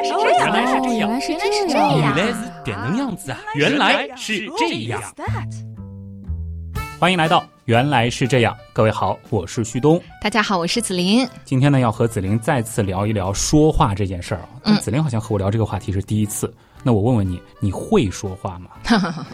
[0.00, 3.38] 来是这样，原来是这样，原来是这这样，原来是这样子啊！
[3.54, 5.00] 原来是这样。
[6.98, 10.00] 欢迎来到《原来是这样》，各位好，我是旭东。
[10.22, 11.26] 大家好，我是子琳。
[11.44, 14.48] 今天呢，要和子琳再次聊一聊说话这件事儿啊。
[14.64, 16.52] 但子琳好像和我聊这个话题是第一次。
[16.82, 18.70] 那我问问你，你会说话吗？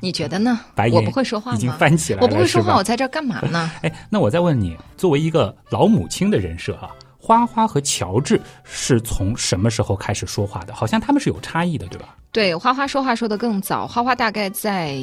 [0.00, 0.88] 你觉得呢 白？
[0.88, 1.72] 眼我不会说话已经？
[1.74, 3.70] 翻起来了，我不会说话，我在这儿干嘛呢？
[3.82, 6.90] 哎，那我再问你，作为一个老母亲的人设啊，
[7.30, 10.74] 花花和乔治是从什么时候开始说话的？
[10.74, 12.16] 好像他们是有差异的，对吧？
[12.32, 14.96] 对，花花说话说的更早，花花大概在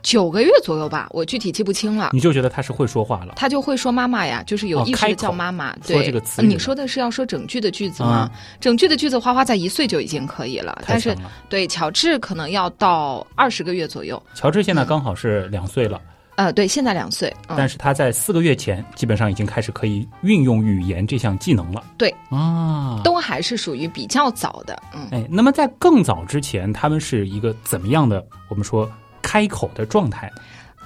[0.00, 2.08] 九个月左右吧，我具体记不清了。
[2.14, 3.34] 你就觉得他是会说话了？
[3.36, 5.70] 他就会说妈妈呀，就是有意识叫妈妈。
[5.82, 8.08] 说对，这个词你说的是要说整句的句子吗？
[8.08, 11.14] 啊整句的句子，花花在一岁就已经可以了，太但是
[11.50, 14.22] 对乔治可能要到二十个月左右。
[14.34, 16.00] 乔治现在刚好是两岁了，
[16.36, 17.34] 呃，对，现在两岁。
[17.48, 21.82] 嗯，但是他在四个月前基本上已经开始可以运用语言这项技能了。
[21.98, 24.80] 对啊，都还是属于比较早的。
[24.94, 25.08] 嗯。
[25.10, 28.24] 哎，那么在更早之前，他们是一个怎么样的？
[28.48, 28.90] 我们说
[29.22, 30.30] 开口的状态？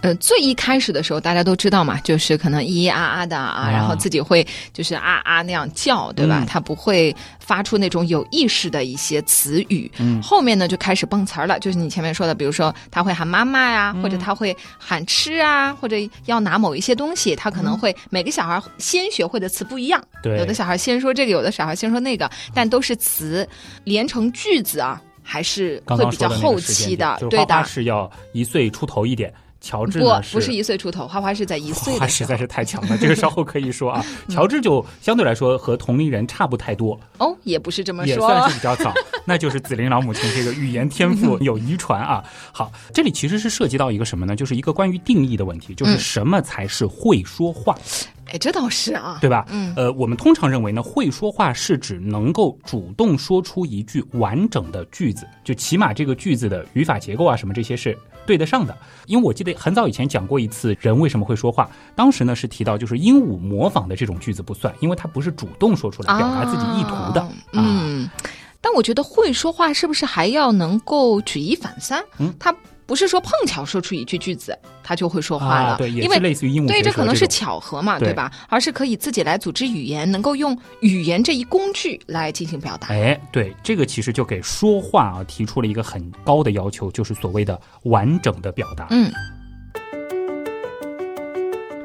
[0.03, 6.41] 呃，最一开始的时候，大家都知道嘛，就是可能咿咿啊啊的啊，啊然后自己会就是啊啊那样叫，对吧？
[6.43, 9.91] 嗯他不会发出那种有意识的一些词语。
[9.98, 23.47] 嗯后面呢就开始蹦词儿了，就是你前面说的，比如说他会喊妈妈呀，嗯或者他会喊吃啊，或者要拿某一些东西，他可能会、每个小孩先学会的词不一样，嗯对有的小孩先说这个，有的小孩先说那个，但都是词
[23.84, 27.62] 连成句子啊，还是会比较后期的，对的。
[27.65, 34.05] 是要一岁出头一点，乔治不呢，不是一岁出头，花花是在一岁花花的时候实在是太强了，这个稍后可以说啊。
[34.28, 38.16] 乔治就相对来说和同龄人差不太多，哦，也不是这么说也。
[38.16, 38.92] 算是比较早，
[39.25, 42.22] 那就是紫琳老母亲这个语言天赋有遗传啊。
[42.53, 44.34] 好，这里其实是涉及到一个什么呢？
[44.34, 47.77] 就是一个关于定义的问题，就是嗯什么才是会说话，
[48.33, 49.19] 哎，这倒是啊。
[49.20, 49.44] 对吧？
[49.50, 58.77] 嗯呃，我们通常认为呢，会说话是指能够主动说出一句完整的句子，就起码这个句子的语法结构啊什么这些是对得上的。
[59.06, 67.21] 因为我记得很早以前讲过一次人为什么会说话，当时呢是提到就是鹦鹉模仿的这种句子不算，因为它不是主动说出来表达自己意图的。
[67.21, 68.09] 啊嗯，
[68.61, 72.05] 但我觉得会说话是不是还要能够举一反三？
[72.19, 72.55] 嗯，他
[72.91, 78.33] 不是说碰巧说出一句句子，他就会说话了，啊，对，因为是类似于鹦鹉对，这可能是巧合嘛，对对吧？
[78.49, 82.89] 而是可以自己来组织语言，能够用语言这一工具来进行表达。
[82.89, 88.89] 哎，对，这个其实就给说话啊提出了一个很高的要求，就是所谓的完整的表达。
[88.91, 89.09] 嗯，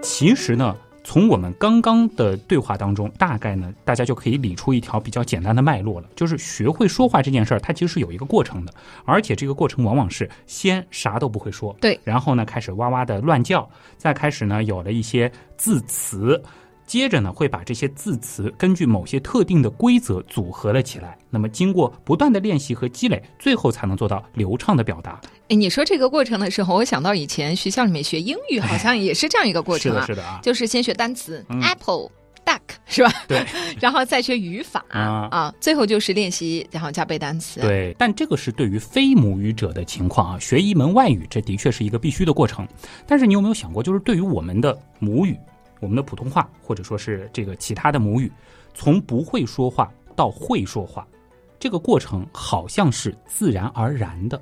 [0.02, 8.74] 其实呢，从我们刚刚的对话当中，大概呢，大家就可以理出一条比较简单的脉络了，就是学会说话这件事儿，它其实是有一个过程的，
[9.06, 16.42] 而且这个过程往往是先啥都不会说，对，然后呢开始哇哇的乱叫，再开始呢有了一些字词。
[16.88, 21.18] 接着呢，会把这些字词根据某些特定的规则组合了起来。
[21.32, 25.20] 那么，经过不断的练习和积累，最后才能做到流畅的表达。
[25.50, 30.40] 哎，你说这个过程的时候，我想到以前学校里面学英语，好像也是这样一个过程啊，是的，是的啊。
[30.42, 32.10] 就是先学单词、嗯 apple。
[32.46, 33.12] duck 是吧？
[33.28, 33.44] 对，
[33.82, 37.60] 然后再学语法啊最后就是练习，然后加背单词。
[37.60, 42.68] 对，但这个是对于非母语者的情况啊，学一门外语，这的确是一个必须的过程。
[43.08, 45.36] 但是你有没有想过，就是对于我们的母语，
[45.80, 48.32] 我们的普通话，或者说是这个其他的母语，
[48.76, 51.04] 从不会说话到会说话，
[51.60, 54.40] 这个过程好像是自然而然的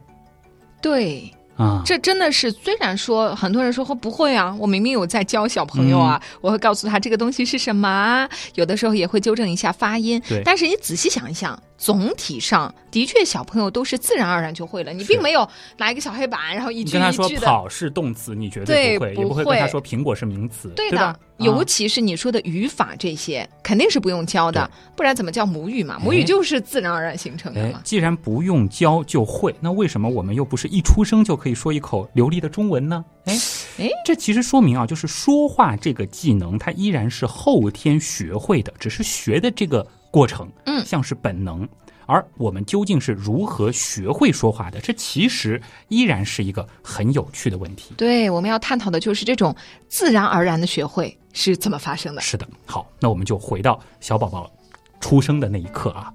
[0.83, 1.81] 对，啊。
[1.85, 10.22] 这真的是，虽然说很多人说不会啊，我明明有在教小朋友啊，嗯我会告诉他这个东西是什么啊，有的时候也会纠正一下发音。
[10.27, 15.45] 对但是你仔细想一想，总体上的确小朋友都是自然而然就会了，你并没有
[15.75, 17.45] 拿一个小黑板，然后一句你跟他说一句的。
[17.45, 25.99] 跑是动词，你绝对不会，不也不会跟他说苹果是名词，对的，尤其是你说的语法这些，肯定是不用教的，不然怎么叫母语嘛？
[26.01, 27.79] 母语就是自然而然形成的嘛，。
[27.79, 33.03] 哎既然不用教就会，那为什么我们又不是一出生就可以说一口流利的中文呢？
[33.25, 33.38] 哎
[33.79, 41.67] 哎，这其实说明啊，就是说话这个技能，它依然是后天学会的，只是学的这个过程，嗯像是本能。
[42.05, 44.79] 而我们究竟是如何学会说话的？
[44.79, 47.96] 这其实依然是一个很有趣的问题。
[47.97, 49.55] 对，我们要探讨的就是这种
[49.87, 52.22] 自然而然的学会是怎么发生的。
[52.22, 54.52] 是的，好，那我们就回到小宝宝
[54.99, 56.14] 出生的那一刻啊，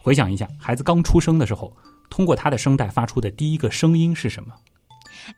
[0.00, 1.76] 回想一下，孩子刚出生的时候，
[2.08, 4.54] 通过他的声带发出的第一个声音是什么？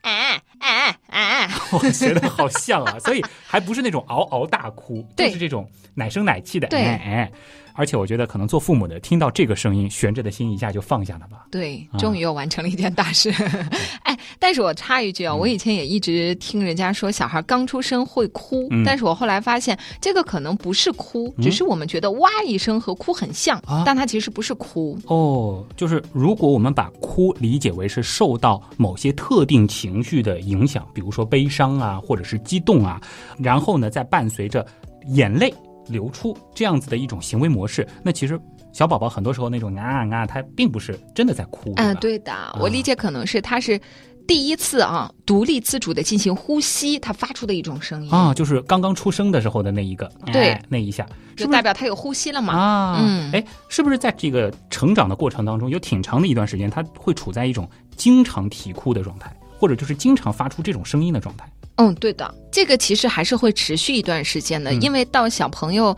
[0.03, 7.33] 哎哎哎， 我觉得好像啊，所以还不是那种嗷嗷大哭， 就是这种奶声奶气的对哎哎。
[7.77, 11.47] 而且我觉得可能做父母的听到这个声音，悬着的心一下就放下了吧。
[11.51, 13.33] 对，啊终于又完成了一件大事。
[14.05, 24.99] 哎，但是我插一句啊，我以前也一直听人家说小孩刚出生会哭，嗯但是我后来发现这个可能不是哭，只是我们觉得哇一声和哭很像，啊但它其实不是哭。
[25.07, 33.01] 哦，就是如果我们把哭理解为是受到某些特定情绪的影响，比如说悲伤啊，或者是激动啊，
[33.39, 34.67] 然后呢，再伴随着
[35.09, 35.53] 眼泪
[35.89, 38.41] 流出这样子的一种行为模式，那其实
[38.73, 41.73] 小宝宝很多时候那种啊啊，他并不是真的在哭。
[41.77, 43.81] 嗯，吧对的，我理解可能是他是
[44.27, 51.07] 第一次啊独立自主的进行呼吸，他发出的一种声音，啊，就是刚刚出生的时候的那一个，对哎那一下，
[51.37, 52.55] 是就代表他有呼吸了嘛。
[52.55, 52.99] 啊？
[53.01, 61.47] 嗯哎，是不是在这个成长的过程当中，有挺长的一段时间，他会处在一种经常啼哭的状态，或者就是经常发出这种声音的状态？
[61.77, 65.97] 嗯，对的，这个其实还是会持续一段时间的，嗯因为到小朋友，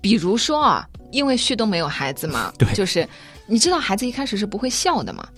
[0.00, 3.06] 比如说啊，因为旭东没有孩子嘛， 对就是
[3.46, 5.28] 你知道孩子一开始是不会笑的嘛，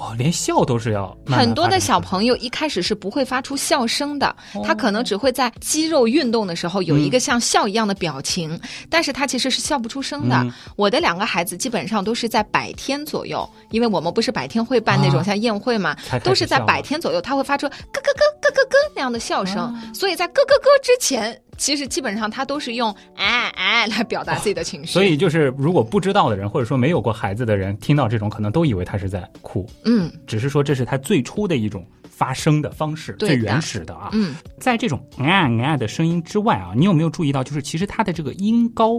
[0.00, 4.62] 哦，连笑都是要慢慢很多的小朋友一开始是不会发出笑声的，哦。
[4.64, 8.58] 他可能只会在肌肉运动的时候有一个像笑一样的表情，
[8.88, 10.36] 但是他其实是笑不出声的。
[10.36, 10.50] 嗯。
[10.74, 15.94] 我的两个孩子基本上都是在百天左右，因为我们不是百天会办那啊种像宴会嘛，
[16.24, 24.90] 都是在百天左右，他会发出咯咯咯咯咯咯那样的笑声，啊所以在咯咯咯之前，其实基本上他都是用哎哎来表达自己的情绪。
[24.90, 34.08] 所以就是，如果不知道的人，或者说没有过孩子的人，听到这种，可能都以为他是在哭，嗯只是说这是他最初的一种发声的方式，最原始的啊。
[34.14, 38.98] 嗯，在这种啊啊的声音之外啊，你有没有注意到，就是其实它的这个音高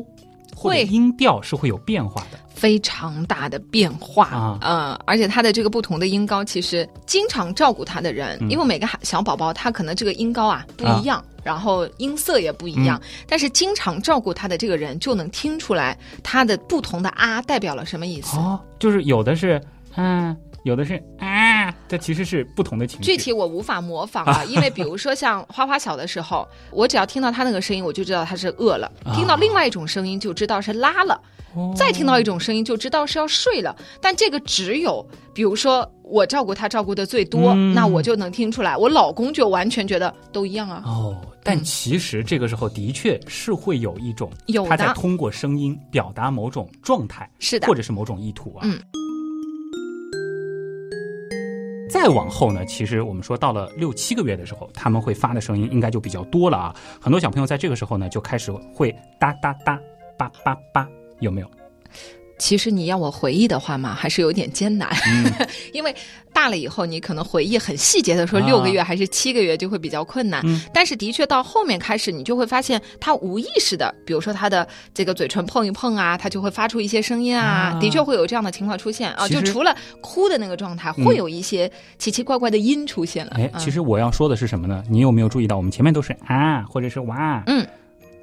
[0.55, 2.39] 或者会音调是会有变化的。
[2.53, 4.57] 非常大的变化啊。
[4.61, 8.49] 呃，而且他的这个不同的音高，其实经常照顾他的人，嗯。
[8.49, 12.85] 因为每个孩小宝宝他可能这个音高啊不一样，然后音色也不一嗯。
[12.85, 18.37] 样，但是经常照顾他的这个人就能听出来他的不同的啊代表了什么意思。
[18.37, 19.59] 哦，就是有的是
[19.95, 23.05] 嗯、有的是啊，这其实是不同的情绪。
[23.05, 31.19] 具体我无法模仿啊，因为比如说像花花小的时候，我只要听到他那个声音，我就知道他是饿了；啊听到另外一种声音，就知道是拉了；
[31.55, 33.75] 哦再听到一种声音，就知道是要睡了。
[33.99, 35.03] 但这个只有，
[35.33, 38.77] 比如说我照顾他照顾的最多，嗯那我就能听出来。
[38.77, 40.83] 我老公就完全觉得都一样啊。
[40.85, 48.61] 哦，但嗯其实这个时候的确是会有一种有他在通过声音表达某种状态，是的或者是某种意图啊。
[48.63, 48.79] 嗯。
[51.91, 56.75] 再往后呢，其实我们说到了六七个月的时候，他们会发的声音应该就比较多了啊。
[57.01, 59.77] 很多小朋友在这个时候呢，就开始会哒哒哒、
[60.17, 60.87] 叭叭叭，
[61.19, 61.51] 有没有？
[62.39, 65.93] 其实你要我回忆的话嘛，还是有点艰难，嗯 因为
[66.33, 70.41] 大了以后，你可能回忆很细节的说啊六个月还是七个月就会比较困难。
[70.45, 79.27] 嗯但是的确到后面开始，你就会发现他无意识的，比如说他的这个嘴唇碰一碰啊，他就会发出一些声音啊，啊的确会有这样的情况出现啊。
[79.27, 83.33] 就除了哭的那个状态，嗯会有一些奇奇怪怪的音出现了。
[83.35, 84.83] 哎，嗯其实我要说的是什么呢？
[84.89, 87.65] 你有没有注意到，我们前面都是啊，或者是哇，嗯，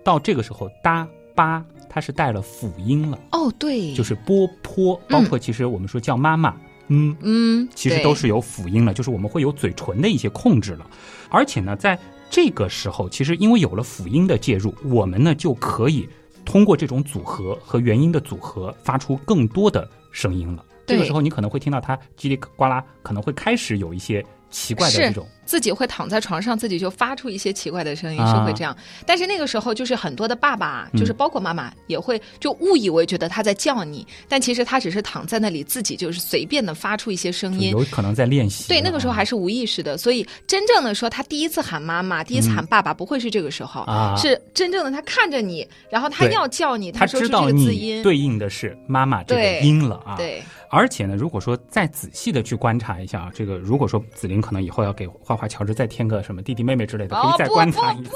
[0.03, 10.87] 到这个时候哒吧，它是带了辅音了，哦，对，就是波坡，包括其实我们说叫妈妈，嗯，嗯，嗯其实都是有辅音了，就是我们会有嘴唇的一些控制了。
[11.31, 11.99] 而且呢，在
[12.31, 16.09] 这个时候，其实因为有了辅音的介入，我们呢就可以
[16.45, 20.65] 通过这种组合和元音的组合，发出更多的声音了。
[20.87, 28.77] 这个时候，你可能会听到它叽里呱啦，可能会开始有一些奇怪的这种自己会躺在床上，自己就发出一些奇怪的声音，啊是会这样。
[29.07, 37.71] 但是那个时候，就是很多的爸爸，嗯就是包括妈妈，也会就误以为觉得他在叫你，但其实他只是躺在那里，自己就是随便的发出一些声音。
[37.71, 38.69] 有可能在练习。
[38.69, 43.87] 对，那个时候还是无意识的，所以真正的说，他第一次喊妈妈，第一次喊爸爸，不会是这个时候，
[44.19, 50.15] 是真正的他看着你，然后他要叫你，他说出这知道你个字音，对应的是妈妈这个音了啊。
[50.19, 58.11] 对而且呢，如果说再仔细的去观察一下啊，这个如果说子琳可能以后要给花花乔治再添个什么弟弟妹妹之类的，可以再观察一次。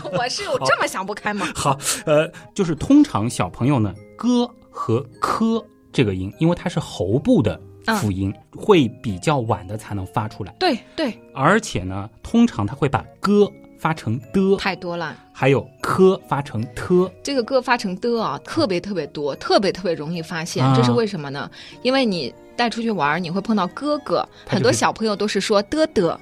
[0.00, 1.46] 不，我是有这么想不开吗？
[1.54, 7.60] 好，呃，就是通常小朋友呢，歌和科这个音，因为它是喉部的
[8.00, 15.16] 辅音，会比较晚的才能发出来，对对，而且呢，通常他会把歌发成的，太多了。
[15.32, 17.10] 还有科发成特。
[17.22, 20.64] 这个歌发成的啊，特别特别多，特别特别容易发现。
[20.64, 21.50] 啊这是为什么呢？
[21.82, 26.18] 因为你带出去玩，你会碰到哥哥，就是很多小朋友都是说的的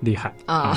[0.00, 0.76] 厉害啊。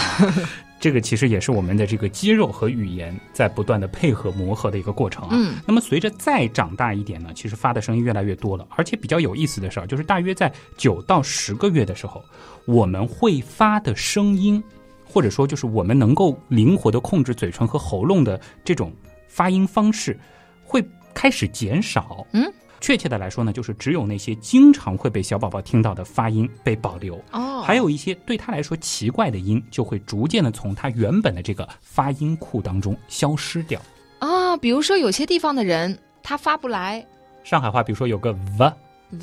[0.79, 5.29] 这个其实也是我们的这个肌肉和语言在不断的配合磨合的一个过程啊。
[5.33, 12.23] 嗯，那么随着再长大一点呢，其实发的声音越来越多了，而且比较有意思的事儿，就是大约在九到十个月的时候，
[12.65, 14.63] 我们会发的声音
[15.05, 18.91] 或者说就是我们能够灵活的控制嘴唇和喉咙的这种
[19.27, 20.19] 发音方式，
[20.63, 22.25] 会开始减少。
[22.33, 22.51] 嗯，
[22.81, 27.15] 确切的来说呢，就是只有那些经常会被小宝宝听到的发音被保留。
[27.31, 33.79] 哦，还有一些对他来说奇怪的音，就会逐渐的从他原本的这个发音库当中消失掉。
[34.19, 37.05] 啊，比如说有些地方的人他发不来
[37.43, 38.73] 上海话，比如说有个 v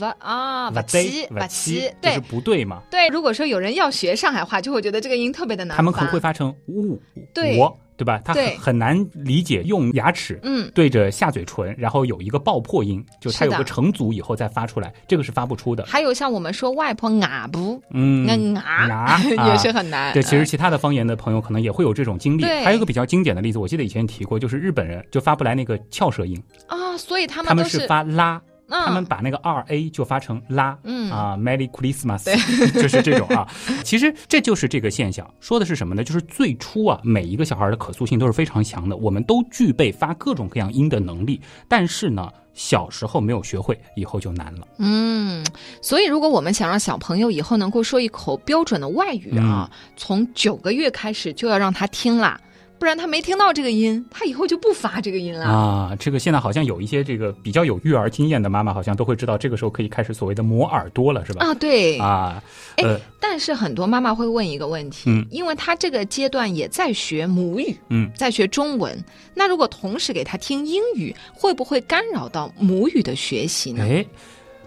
[0.00, 2.82] 哇啊，瓦 v 奇 d 瓦 v 奇，就对是不对嘛？
[2.90, 3.08] 对。
[3.08, 7.00] 如果说有人要学上海话，就会觉得这个音特别的难他们可能会发成呜
[7.32, 8.18] 对我，对吧？
[8.24, 15.84] 他很很难理解用牙齿嗯，对着下嘴唇，然后有一个爆破音，就它是的有个成组以后再发出来，这个是发不出的。
[15.84, 18.24] 还有像我们说外婆啊不，嗯，
[18.54, 20.12] 那 啊啊也是很难。
[20.12, 22.44] 对，其实其他的方言的朋友可能也会有这种经历。
[22.44, 32.24] 还有一个比较经典的例子，我记得以前提过，就是日本人就发不来那个翘舌音，啊，所以他他们他们都是发拉，嗯他们把那个二 a 就发成拉，嗯啊，Merry Christmas，
[32.80, 33.48] 就是这种啊。
[33.82, 36.04] 其实这就是这个现象，说的是什么呢？
[36.04, 44.66] 就是最初啊，每一个小孩的可塑性都是非常强的，我们都具备发各种各样音的能力，但是呢，小时候没有学会，以后就难了。
[44.78, 45.44] 嗯，
[45.80, 52.38] 所以如果我们想让小朋友以后能够说一口标准的外语啊，从九个月开始就要让他听啦，
[52.78, 55.46] 不然他没听到这个音，他以后就不发这个音了。
[55.46, 61.44] 啊，这个现在好像有一些这个比较有育儿经验的妈妈，好像都会知道，这个时候可以开始所谓的磨耳朵了，是吧？
[61.44, 62.42] 啊，对，啊，
[62.76, 68.96] 哎呃，但是很多妈妈会问一个问题，嗯因为她这个阶段也在学母语，嗯，在学中文，
[69.34, 73.82] 那如果同时给她听英语，会不会干扰到母语的学习呢？
[73.82, 74.06] 哎，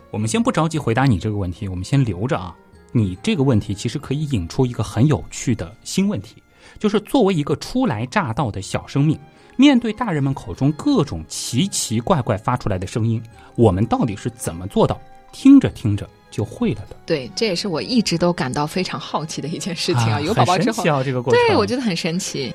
[0.10, 2.54] 我们先不着急回答你这个问题，我们先留着啊。
[2.94, 6.44] 你这个问题其实可以引出一个很有趣的新问题，
[6.82, 9.16] 就是作为一个初来乍到的小生命，
[9.56, 13.22] 面对大人们口中各种奇奇怪怪发出来的声音，
[13.56, 15.00] 我们到底是怎么做到
[15.32, 16.96] 听着听着就会了的？
[17.06, 20.20] 对，这也是我一直都感到非常好奇的一件事情啊。
[20.20, 21.40] 有宝宝之后，啊，这个过程。
[21.48, 22.52] 对我觉得很神奇。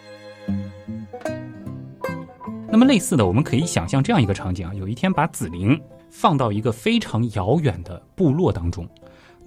[2.68, 5.80] 那么类似的，我们可以想象这样一个场景啊：有一天把紫菱
[6.10, 8.88] 放到一个非常遥远的部落当中，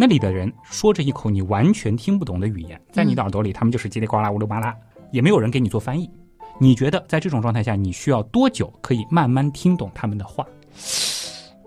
[0.02, 4.74] 那里的人说着一口你完全听不懂的语言，在你的耳朵里，他们就是叽里呱啦、乌噜巴拉，
[5.12, 6.10] 也没有人给你做翻译。
[6.58, 10.46] 你觉得在这种状态下，你需要多久可以慢慢听懂他们的话？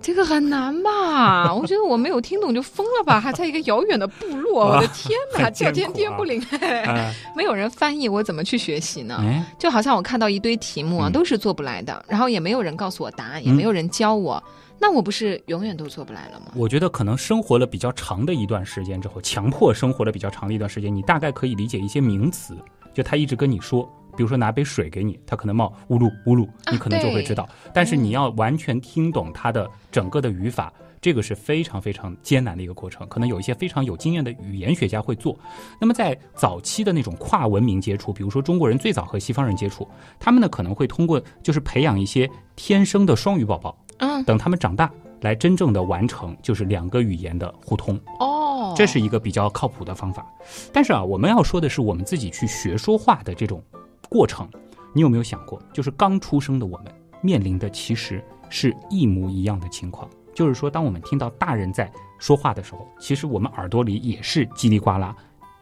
[0.00, 1.52] 这个很难吧？
[1.54, 3.20] 我觉得我没有听懂就疯了吧？
[3.20, 9.18] 还在一个遥远的部落， 我的天哪，很艰苦啊叫天天不灵，呃， 没有人翻译，我怎么去学习呢？
[9.20, 14.42] 哎，就好像我看到一堆题目啊，嗯都是做不来的，然后也没有人告诉我答案，也嗯没有人教我，
[14.82, 16.46] 那我不是永远都做不来了吗？
[16.56, 22.56] 我觉得可能生活了比较长的一段时间之后，强迫生活了比较长的一段时间，你大概可以理解一些名词，
[22.92, 23.88] 就他一直跟你说。
[24.14, 27.48] 比如说拿杯水给你，它可能冒呜噜呜噜，你可能就会知道。
[27.72, 30.70] 但是你要完全听懂它的整个的语法，
[31.00, 33.08] 这个是非常非常艰难的一个过程。
[33.08, 35.34] 可能有一些非常有经验的语言学家会做。
[35.80, 39.88] 那么在早期的那种跨文明接触，比如说中国人最早和西方人接触，
[40.20, 44.90] 他们呢可能会通过就是培养一些天生的双语宝宝，嗯，等他们长大
[45.20, 47.98] 来真正的完成就是两个语言的互通。
[48.18, 50.26] 哦，这是一个比较靠谱的方法。
[50.72, 53.62] 但是啊，我们要说的是我们自己去学说话的这种
[54.08, 54.48] 过程，
[54.92, 60.10] 你有没有想过，就是刚出生的我们面临的其实是一模一样的情况。
[60.34, 65.14] 就是说，当我们听到大人在说话的时候，其实我们耳朵里也是叽里呱啦。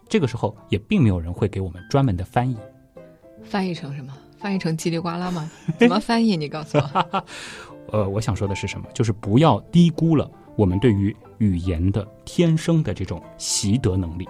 [0.09, 2.57] 这个时候也并没有人会给我们专门的翻译。
[3.45, 4.13] 翻译成什么？
[4.39, 5.51] 翻译成叽里呱啦吗？
[5.79, 6.37] 怎么翻译？
[6.37, 7.25] 你告诉我。
[7.93, 8.87] 呃，我想说的是什么？
[8.95, 14.29] 就是不要低估了我们对于语言的天生的这种习得能力。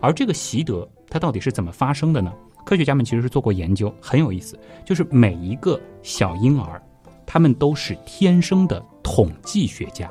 [0.00, 2.32] 而这个习得，它到底是怎么发生的呢？
[2.64, 4.58] 科学家们其实是做过研究，很有意思。
[4.84, 6.80] 就是每一个小婴儿，
[7.26, 10.10] 他们都是天生的统计学家。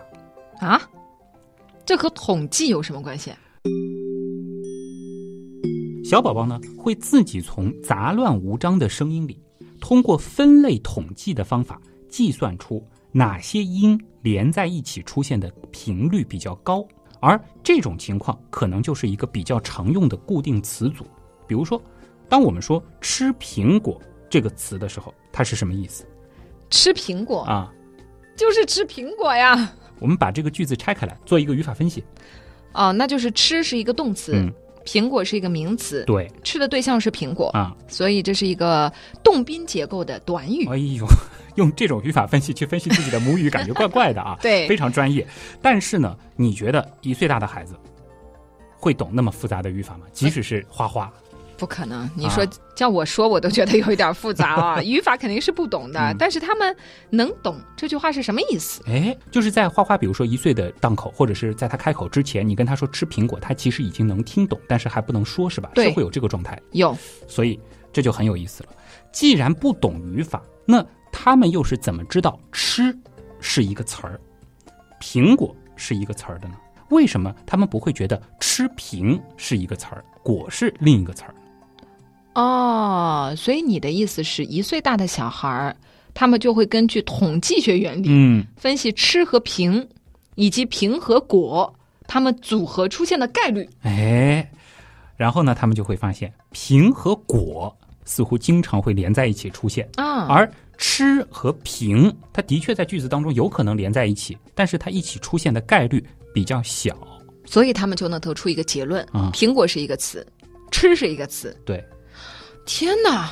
[0.59, 0.81] 啊？
[1.85, 3.31] 这和统计有什么关系？
[6.03, 9.39] 小宝宝呢，会自己从杂乱无章的声音里，
[9.79, 11.81] 通过分类统计的方法，
[12.11, 16.85] 计算出哪些音连在一起出现的频率比较高。
[17.19, 21.05] 而这种情况可能就是一个比较常用的固定词组。
[21.47, 21.81] 比如说，
[22.27, 26.05] 当我们说“吃苹果”这个词的时候，它是什么意思
[26.69, 27.71] 吃苹果啊？
[28.35, 29.73] 就是吃苹果呀。
[29.99, 32.03] 我们把这个句子拆开来，做一个语法分析。
[32.73, 34.51] 哦，那就是吃是一个动词，嗯，
[34.85, 38.91] 苹果是一个名词，对吃的对象是苹果，啊，所以这是一个
[39.21, 40.65] 动宾结构的短语。
[40.67, 41.05] 哎呦，
[41.55, 44.37] 用这种语法分析去分析自己的母语，感觉怪怪的啊。
[44.41, 45.27] 对非常专业。
[45.61, 47.75] 但是呢，你觉得一岁大的孩子
[48.77, 50.05] 会懂那么复杂的语法吗？
[50.11, 51.11] 即使是花花，
[51.57, 52.09] 不可能！
[52.15, 52.43] 你说
[52.75, 54.81] 叫我说，我都觉得有一点复杂啊。
[54.83, 56.75] 语法肯定是不懂的，但是他们
[57.11, 58.81] 能懂这句话是什么意思。
[58.87, 65.69] 哎，就是在花花，比如说一岁的档口，或者是在他开口之前，你跟他说吃苹果，他其实已经能听懂，但是还不能说，是吧？
[65.75, 66.59] 对，会有这个状态。
[66.71, 67.59] 有，所以
[67.93, 68.69] 这就很有意思了。
[69.11, 72.97] 既然不懂语法，那他们又是怎么知道吃
[73.39, 74.19] 是一个词儿，
[74.99, 76.55] 苹果是一个词儿的呢？
[76.89, 81.33] 为什么他们不会觉得吃苹是一个词儿，果是另一个词儿？
[82.33, 85.75] 哦，所以你的意思是一岁大的小孩儿，
[86.13, 89.87] 他们就会根据统计学原理，嗯，分析吃和平，
[90.35, 91.73] 以及平和果，
[92.07, 93.69] 他们组合出现的概率。
[93.81, 94.49] 哎，
[95.17, 97.75] 然后呢，他们就会发现平和果
[98.11, 106.93] 似乎经常会连在一起出现啊，而吃和平，它的确在句子当中有可能连在一起，但是它一起出现的概率比较小，
[107.45, 110.27] 所以他们就能得出一个结论：啊，苹果是一个词，
[110.71, 111.57] 吃是一个词。
[111.63, 111.81] 对。
[112.65, 113.31] 天哪，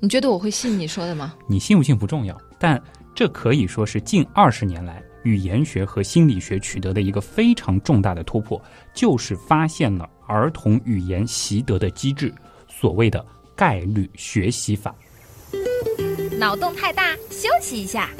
[0.00, 1.34] 你觉得我会信你说的吗？
[1.46, 2.82] 你信不信不重要，但
[3.14, 8.58] 这可以说是近二十年来语言学和心理学取得的一个非常重大的突破，
[8.94, 12.34] 就是发现了儿童语言习得的机制，
[12.66, 13.22] 所谓的
[13.56, 14.94] 概率学习法。
[16.38, 18.10] 脑洞太大，休息一下。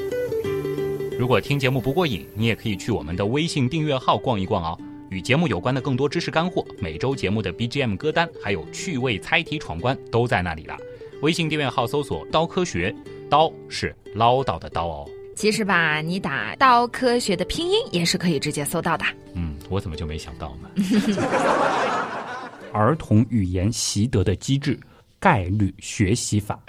[1.19, 4.79] 如果听节目不过瘾，你也可以去我们的微信订阅号逛一逛哦。
[5.11, 10.77] 与节目有关的更多知识干货，每周节目的 BGM 歌单，还有趣味猜题闯关，都在那里了。
[11.23, 12.95] 微信订阅号搜索“刀科学”，
[13.31, 15.09] 刀是唠叨的刀哦。
[15.37, 19.05] 其实吧，你打“刀科学”的拼音也是可以直接搜到的。
[19.35, 20.69] 嗯，我怎么就没想到呢？
[22.73, 24.79] 儿童语言习得的机制——
[25.25, 26.61] 概率学习法。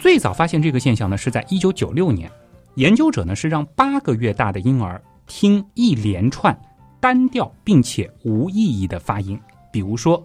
[0.00, 2.28] 最早发现这个现象呢，是在一九九六年。
[2.74, 6.52] 研究者呢是让八个月大的婴儿听一连串
[6.98, 10.20] 单调并且无意义的发音，比如说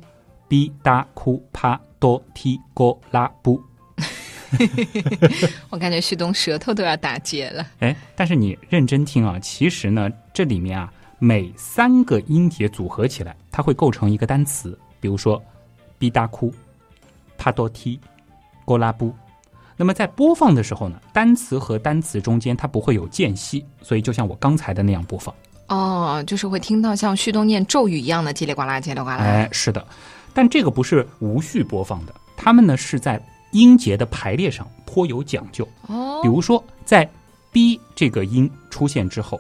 [0.48, 3.62] ，b 哒哭啪哆提咕拉布。
[5.70, 7.64] 我感觉旭东舌头都要打结了。
[7.78, 15.42] 哎，但是你认真听啊，其实呢，这里面啊，每三个音节组合起来，它会构成一个单词，比如说
[15.98, 16.54] ，b 哒哭，
[17.38, 18.00] 帕多提，
[18.66, 19.14] 咕拉布。
[19.76, 25.36] 那么在播放的时候呢，单词和单词中间它不会有间隙，所以就像我刚才的那样播放。
[25.68, 29.18] 哦，就是会听到像旭东念咒语一样的叽里呱啦叽里呱啦。
[29.18, 29.86] 哎，是的，
[30.34, 33.22] 但这个不是无序播放的，他们呢是在
[33.52, 35.68] 音节的排列上颇有讲究。
[35.88, 37.10] 哦，比如说在
[37.52, 39.40] b 这个音出现之后，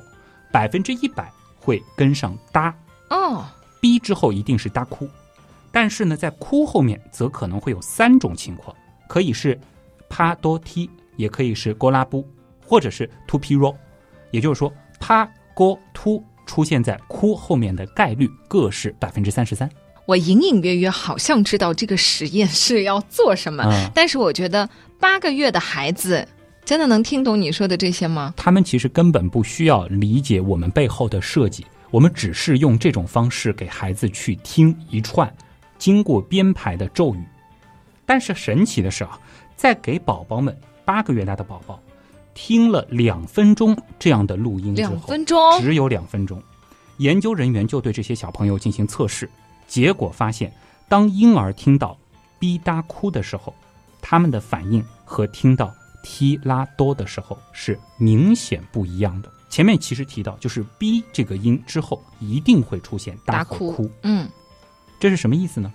[0.52, 1.32] 百分之一百
[1.70, 2.76] 会跟上哒。
[3.10, 3.46] 哦
[3.80, 5.08] 逼之后一定是哒哭，
[5.72, 8.76] 但是呢，在哭后面则可能会有三种情况，
[9.08, 9.60] 可以是。
[10.12, 12.28] 啪多踢也可以是勾拉布，
[12.66, 13.76] 或者是 to p ro，
[14.32, 19.70] 也就是说，啪勾突出现在哭后面的概率各是百分之三十三。
[20.08, 24.68] 我隐隐约约好像知道这个实验是要做什么，但是我觉得
[25.00, 26.28] 八个月的孩子
[26.70, 28.32] 真的能听懂你说的这些吗？
[28.38, 35.28] 他们其实根本不需要理解我们背后的设计，我们只是用这种方式给孩子去听一串
[35.80, 37.24] 经过编排的咒语。
[38.06, 39.20] 但是神奇的是啊。
[39.56, 40.56] 在给宝宝们
[40.86, 41.82] 八个月大的宝宝
[42.36, 46.40] 听了两分钟这样的录音之后，两分钟只有两分钟，
[46.98, 49.28] 研究人员就对这些小朋友进行测试，
[49.68, 50.54] 结果发现，
[50.88, 51.98] 当婴儿听到
[52.38, 53.52] “逼哒哭”的时候，
[54.00, 59.32] 他们的反应和听到“踢拉多”的时候是明显不一样的。
[59.50, 64.30] 前面其实提到，就是“b 这个音之后一定会出现“大哭”，嗯，
[65.00, 65.74] 这是什么意思呢？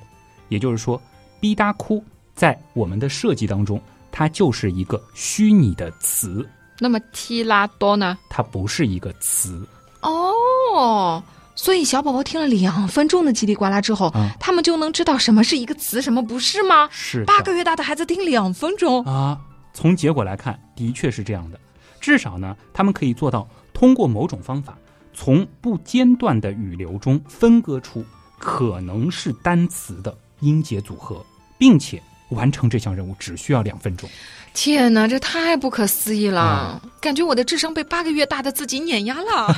[0.48, 1.00] 也就是说
[1.40, 2.02] ，“逼哒哭”。
[2.34, 6.44] 在我们的设计当中，它就是一个虚拟的词。
[6.80, 8.18] 那么提拉多呢？
[8.28, 9.64] 它不是一个词。
[10.02, 11.22] 哦，
[11.54, 16.88] 所以小宝宝听了两分钟的叽里呱啦之后，他们就能知道什么是一个词，什么不是吗？
[16.90, 17.24] 是。
[17.24, 19.40] 八个月大的孩子听两分钟啊，
[19.74, 21.60] 从结果来看，的确是这样的。
[22.00, 24.78] 至少呢，他们可以做到通过某种方法，
[25.12, 28.02] 从不间断的语流中分割出
[28.38, 31.22] 可能是单词的音节组合，
[31.58, 32.02] 并且。
[32.30, 34.08] 完成这项任务只需要两分钟，
[34.54, 36.80] 天哪，这太不可思议了！
[36.98, 39.54] 感觉我的智商被八个月大的自己碾压了。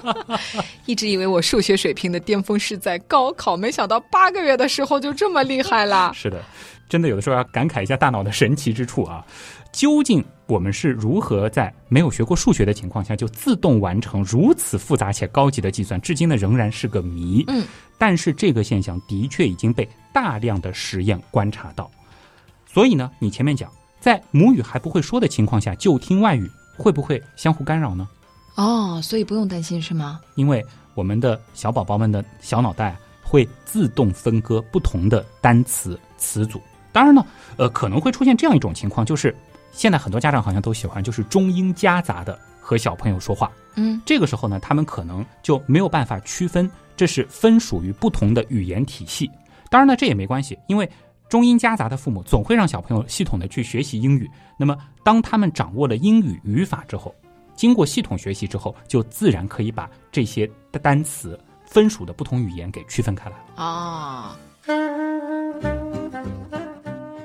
[0.86, 6.12] 一直以为我数学水平的巅峰是在高考，没想到八个月的时候就这么厉害了。
[6.14, 6.40] 是的，
[6.90, 9.24] 真的有的时候要感慨一下大脑的神奇之处啊！
[9.72, 15.98] 究竟我们是如何在没有学过数学的情况下就自动完成如此复杂且高级的计算？
[16.02, 17.42] 至今呢仍然是个谜。
[17.48, 17.64] 嗯，
[17.96, 19.88] 但是这个现象的确已经被。
[20.12, 21.88] 大量的实验观察到，
[22.66, 28.08] 所以呢，你前面讲，在母语还不会说的情况下就听外语，会不会相互干扰呢？
[28.56, 30.20] 哦，所以不用担心是吗？
[30.34, 36.60] 因为我们的小宝宝们的小脑袋会自动分割不同的单词词组。
[36.92, 37.24] 当然呢，
[37.56, 39.34] 呃，可能会出现这样一种情况，就是
[39.72, 43.50] 现在很多家长好像都喜欢就是中英夹杂的和小朋友说话。
[43.76, 49.30] 嗯，这个时候呢，他们可能就没有办法区分这是分属于不同的语言体系。
[49.68, 50.90] 当然呢，这也没关系，因为
[51.28, 54.28] 中英夹杂的父母总会让小朋友系统的去学习英语。
[54.56, 57.14] 那么，当他们掌握了英语语法之后，
[57.54, 60.50] 经过系统学习之后，就自然可以把这些
[60.82, 63.36] 单词分属的不同语言给区分开来。
[63.56, 64.34] 哦，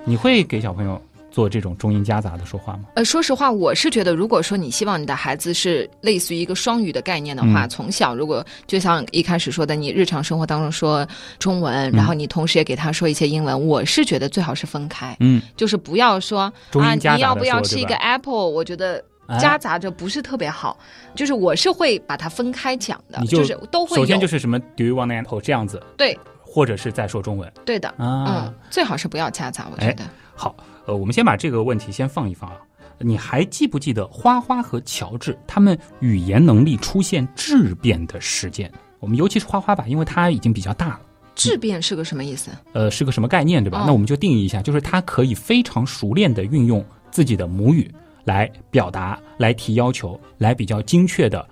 [0.08, 2.86] 你会给小朋友做这种中英夹杂的说话吗？
[2.94, 11.06] 呃，说实话，我是觉得，如果说你希望你的孩子是类似于一个双语的概念的话，嗯从小如果就像一开始说的，你日常生活当中说
[11.39, 18.48] 中文，然后你同时也给他说一些英文，我是觉得最好是分开，嗯，就是不要说啊，你要不要吃一个 apple？
[18.48, 18.98] 我觉得。
[18.98, 20.78] 哎夹杂着不是特别好，
[21.15, 23.98] 就是我是会把它分开讲的，你就是都会。
[23.98, 26.15] 首先就是什么 “Do you want an apple” 这样子，对
[26.56, 28.46] 或者是在说中文对的，啊。
[28.48, 30.06] 嗯，最好是不要夹杂，我觉哎得。
[30.34, 32.56] 好，呃，我们先把这个问题先放一放啊。
[33.00, 38.72] 你还记不记得花花和乔治他们语言能力出现质变的时间？
[39.02, 41.02] 我们尤其是花花吧，因为他已经比较大了，
[41.36, 42.52] 质变是个什么意思？
[42.72, 43.82] 呃，是个什么概念，对吧？
[43.82, 51.46] 哦那我们就定义一下，就是他可以非常熟练的运用自己的母语来表达、来提要求、来比较精确的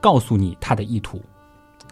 [0.00, 1.20] 告诉你他的意图。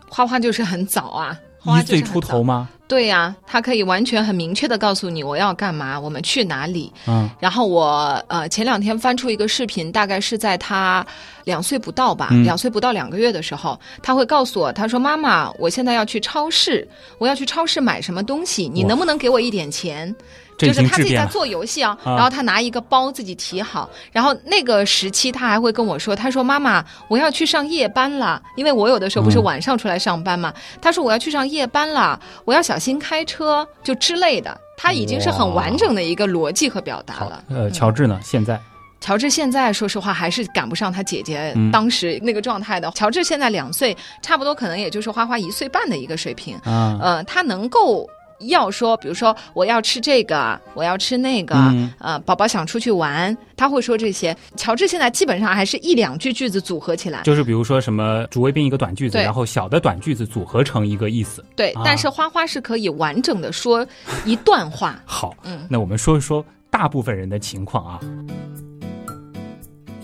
[0.09, 2.69] 花花就是很早啊，一岁出头吗？
[2.87, 6.93] 对呀、他可以完全很明确的告诉你我要干嘛，我们去哪里。
[7.07, 11.05] 嗯，然后我呃前两天翻出一个视频，大概是在他
[11.45, 20.15] 两岁不到吧，嗯两岁不到两个月的时候，他会告诉我，他说：“妈妈，我现在要去超市，我要去超市买什么东西，你能不能给我一点钱？”
[20.57, 21.27] 就是他自己在。
[21.27, 37.45] 做游戏啊，啊然后他拿一个包自己提好，然后那个时期他还会跟我说，他说妈妈，我要去上夜班了，因为我有的时候不是嗯晚上出来上班嘛，他说我要去上夜班了，我要小心开车，就之类的，他已经是很完整的一个逻辑和表达了，。
[37.49, 38.21] 呃，乔治呢？
[38.23, 38.61] 现在
[39.01, 42.91] 乔治现在说实话还是赶不上他姐姐嗯当时那个状态的。
[42.93, 46.57] 乔治现在两岁，差不多可能也就是花花一岁半的一个水平。
[46.65, 48.09] 啊，呃，他能够
[48.41, 54.37] 要说，比如说我要吃这个，我要吃那个，嗯呃，宝宝想出去玩，他会说这些。
[54.57, 61.45] 乔治现在基本上还是一两句句子组合起来，就是比如说什么主谓宾一个短句子，然后小的短句子组合成一个意思。
[61.57, 61.71] 对。
[61.73, 63.87] 啊但是花花是可以完整的说
[64.25, 68.01] 一段话，好，嗯那我们说一说大部分人的情况啊。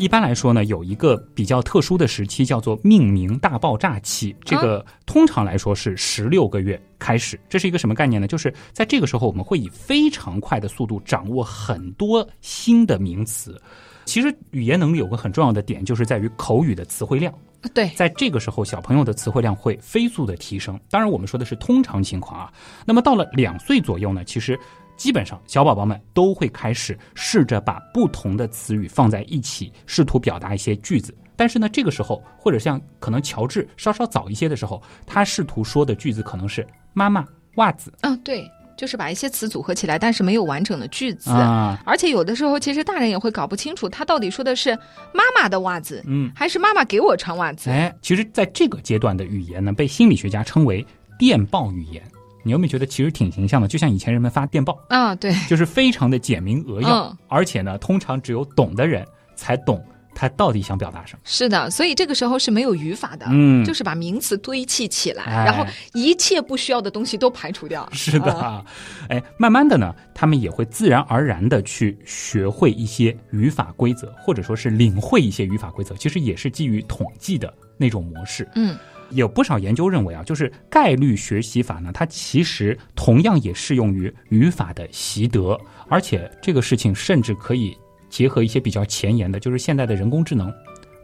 [0.00, 4.34] 一般来说呢，有一个比较特殊的时期，叫做命名大爆炸期。
[4.46, 7.38] 这个通常来说是十六个月开始。
[7.50, 8.26] 这是一个什么概念呢？
[8.26, 13.60] 就是在这个时候，我们会以非常快的速度掌握很多新的名词。
[14.06, 17.32] 其实语言能力有个很重要的点，就是在于口语的词汇量。
[17.74, 20.80] 对，在这个时候，小朋友的词汇量会飞速的提升。
[20.88, 22.50] 当然，我们说的是通常情况啊。
[22.86, 24.58] 那么到了两岁左右呢，其实
[25.00, 31.16] 基本上小宝宝们都会开始试着把不同的词语放在一起，试图表达一些句子。
[31.34, 41.30] 但是呢，这个时候或者像可能乔治稍稍早一些的时候，他试图说的句子可能是妈妈袜子嗯，对，就是把一些词组合起来，但是没有完整的句子。
[41.30, 44.76] 啊，而且有的时候，其实大人也会搞不清楚，他到底说的是
[45.14, 47.70] 妈妈的袜子，嗯，还是妈妈给我穿袜子。
[47.70, 50.86] 哎，其实在这个阶段的语言呢，被心理学家称为
[51.18, 52.02] 电报语言。
[52.42, 53.68] 你有没有觉得其实挺形象的？
[53.68, 61.20] 就像以前人们发电报，啊，对，就是非常的简明扼要，嗯而且呢，通常只有懂的人才懂他到底想表达什么。
[61.24, 67.88] 是的，所以这个时候是没有语法的，嗯就是把名词堆砌起来，哎然后一切不需要的东西都排除掉。
[67.92, 68.64] 是的啊啊，
[69.08, 78.46] 哎，慢慢的呢，他们也会自然而然的去学会一些语法规则，或者说是领会一些语法规则，其实也是基于统计的那种模式。
[78.56, 78.76] 嗯，
[79.10, 87.76] 有不少研究认为啊，就是概率学习法呢，它其实同样也适用于语法的习得，而且这个事情甚至可以
[88.08, 90.52] 结合一些比较前沿的，就是现在的人工智能，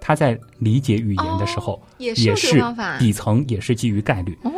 [0.01, 2.63] 它在理解语言的时候，也是。
[2.99, 4.37] 底层也是基于概率。
[4.43, 4.51] 哦，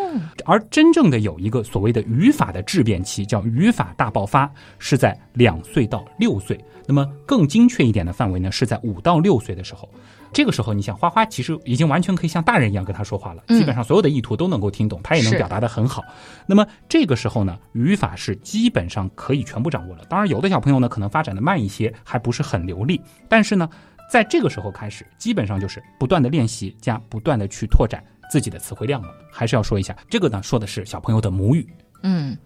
[0.45, 6.59] 而真正的有一个所谓的语法的质变期，叫语法大爆发，是在两岁到六岁。
[6.87, 9.89] 那么更精确一点的范围呢，是在五到六岁的时候。
[10.33, 16.03] 这个时候，你想花花其实已经完全可以像大人一样跟他说话了，嗯基本上所有的意图都能够听懂，他也能表达的很好。
[16.47, 20.05] 那么这个时候呢，语法是基本上可以全部掌握了。
[20.09, 23.69] 当然，有的小朋友呢可能发展的慢一些，还不是很流利，但是呢，
[24.11, 29.09] 在这个时候开始，基本上就是不断的练习加不断的去拓展自己的词汇量了。
[29.33, 31.67] 还是要说一下，这个呢说的是小朋友的母语。
[32.03, 32.37] 嗯，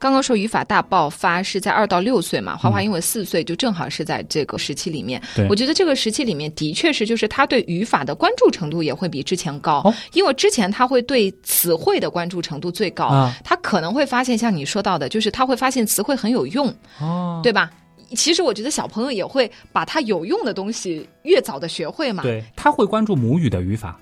[0.00, 5.20] 刚刚说语法大爆发是在二到六岁嘛，花花因为四岁就正好是在这个时期里面。
[5.36, 17.70] 对我觉得这个时期里面的确是，就是他对语法的关注程度也会比之前高，哦因为之前他会对词汇的关注程度最高，啊他可能会发现像你说到的，就是他会发现词汇很有用，哦，对吧？
[18.16, 22.22] 其实我觉得小朋友也会把他有用的东西越早的学会嘛。
[22.22, 24.00] 对，他会关注母语的语法。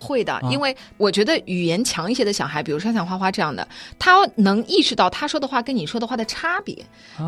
[0.00, 3.66] 会的，啊因为我觉得语言强一些的小孩，比如说像花花这样的，
[3.98, 6.74] 他能意识到他说的话跟你说的话的差别。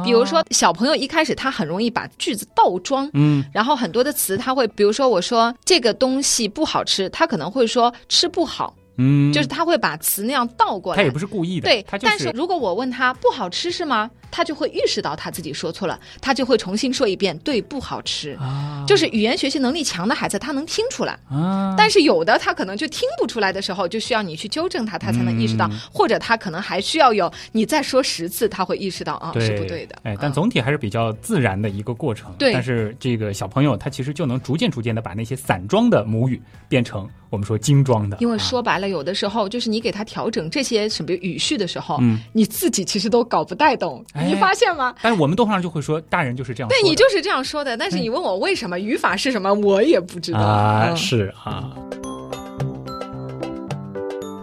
[0.04, 10.96] 比如说，小朋友一开始他很容易把句子倒装，嗯，然后很多的词他会，比如说我说这个东西不好吃，他可能会说吃不好，嗯，就是他会把词那样倒过来。
[10.96, 14.10] 他也不是故意的，对，他就但是如果我问他不好吃是吗？
[14.30, 18.36] 他就会意识到他自己说错了，他就会重新说一遍，对，不好吃。
[18.40, 21.18] 啊，就是语言学习能力强的孩子，他能听出来。
[21.30, 29.96] 啊，但是有的他可能就听不出来的时候，就需要你去纠正他，他才能意识到，嗯或者他可能还需要有你再说十次，他会意识到啊对是不对的。
[30.02, 32.32] 哎，但嗯总体还是比较自然的一个过程。
[32.38, 44.94] 对但是这个小朋友他其实就能逐渐逐渐的把那些散装的母语变成我们说精装的，因为啊说白了，有的时候就是你给他调整这些什么语序的时候，嗯你自己其实都搞不太懂，哎你发现吗？
[45.02, 46.78] 但是我们动画上就会说，大人就是这样说。
[46.78, 50.38] 对你就是这样说的，但是你问我为什么，语法是什么，我也不知道。
[50.38, 51.70] 啊，嗯是啊，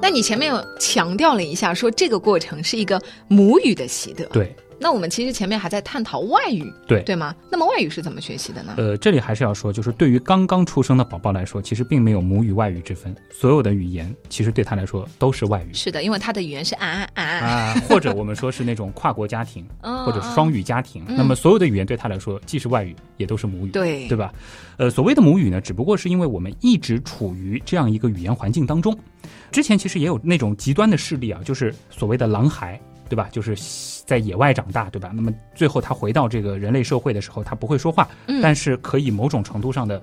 [0.01, 4.25] 那你前面有强调了一下，说这个过程是一个母语的习得。
[4.25, 4.55] 对。
[4.79, 7.35] 那我们其实前面还在探讨外语，对对吗？
[7.51, 8.73] 那么外语是怎么学习的呢？
[8.77, 21.03] 呃，这里还是要说，就是对于刚刚出生的宝宝来说，其实并没有母语外语之分，所有的语言其实对他来说都是外语是的，因为他的语言是啊啊啊啊，啊，或者我们说是那种跨国家庭， 嗯或者双语家庭。
[21.07, 23.69] 嗯那么所有的语言对他来说，既是外语，也都是母语。
[23.71, 24.33] 对对吧？
[24.77, 28.97] 呃，所谓的母语呢，只不过是因为我们一直处于这样一个语言环境当中。
[29.51, 32.79] 之前其实也有那种极端的事例啊，就是所谓的狼孩，
[33.13, 33.29] 对吧？
[33.31, 33.55] 就是
[34.07, 35.11] 在野外长大，对吧？
[35.13, 40.01] 那么最后他回到这个人类社会的时候，他不会说话，嗯但是可以某种程度上的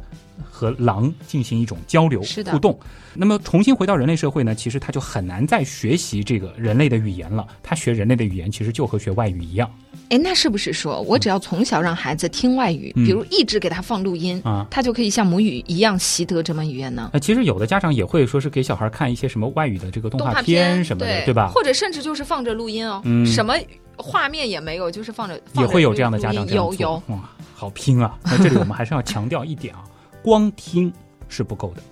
[0.48, 2.78] 和狼进行一种交流互动。
[3.14, 7.46] 那么重新回到人类社会呢，其实他就很难再学习这个人类的语言了。
[7.62, 9.68] 他学人类的语言，其实就和学外语一样
[10.10, 14.66] 哎，那是不是说我只要从小让孩子听外语，嗯比如一直给他放录音，啊。
[14.70, 17.10] 他就可以像母语一样习得这门语言呢？
[17.12, 21.50] 那，其实有的家长也会说是给小孩看一些什么外语的这个动动画片什么的，对对吧？
[21.54, 23.54] 或者甚至就是放着录音哦，嗯什么
[23.96, 28.16] 画面也没有，就是放着也会有这样的家长有有，哇，好拼啊！
[28.24, 29.84] 那这里我们还是要强调一点啊，
[30.22, 30.92] 光听
[31.28, 31.82] 是不够的，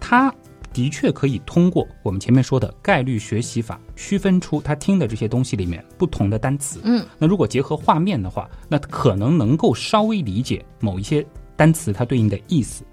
[0.00, 0.34] 他
[0.72, 6.80] 的确可以通过我们前面说的概率学习法，区分出他听的这些东西里面不同的单词。
[6.84, 11.24] 嗯，那如果结合画面的话，那可能能够稍微理解某一些
[11.56, 12.84] 单词它对应的意思。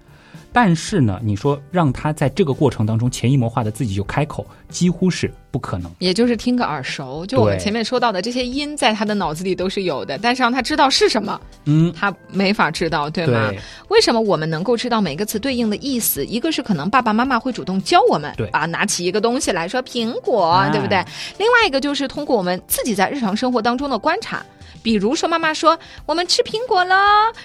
[0.52, 5.90] 但是呢，你说让他在这个过程当中潜移默化的自己就开口，几乎是不可能。
[6.00, 7.24] 也就是听个耳熟。
[7.24, 13.48] 就我们前面说到的这些音，在他的脑子里都是有的，但是让他知道是什么，嗯，他没法知道，对吗？
[13.50, 16.26] 对，为什么我们能够知道每个词对应的意思？
[16.26, 21.04] 一个是可能爸爸妈妈会主动教我们，对啊，拿起一个东西来说苹果，哎对不对？
[21.38, 24.44] 另外一个就是通过我们自己在日常生活当中的观察。
[24.82, 26.94] 比如说，妈妈说我们吃苹果了，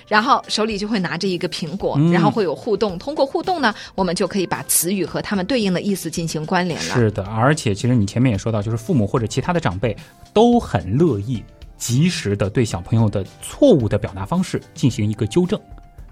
[0.08, 2.98] 然后手里就会拿着一个苹果，嗯然后会有互动。
[2.98, 6.96] 通过互动呢，我们就可以把词语和它们对应的意思进行关联了。
[6.96, 9.96] 是的，而且其实你前面也说到，就是父母或者其他的长辈
[10.34, 11.44] 都很乐意
[11.78, 15.60] 及时的对小朋友的错误的表达方式进行一个纠正，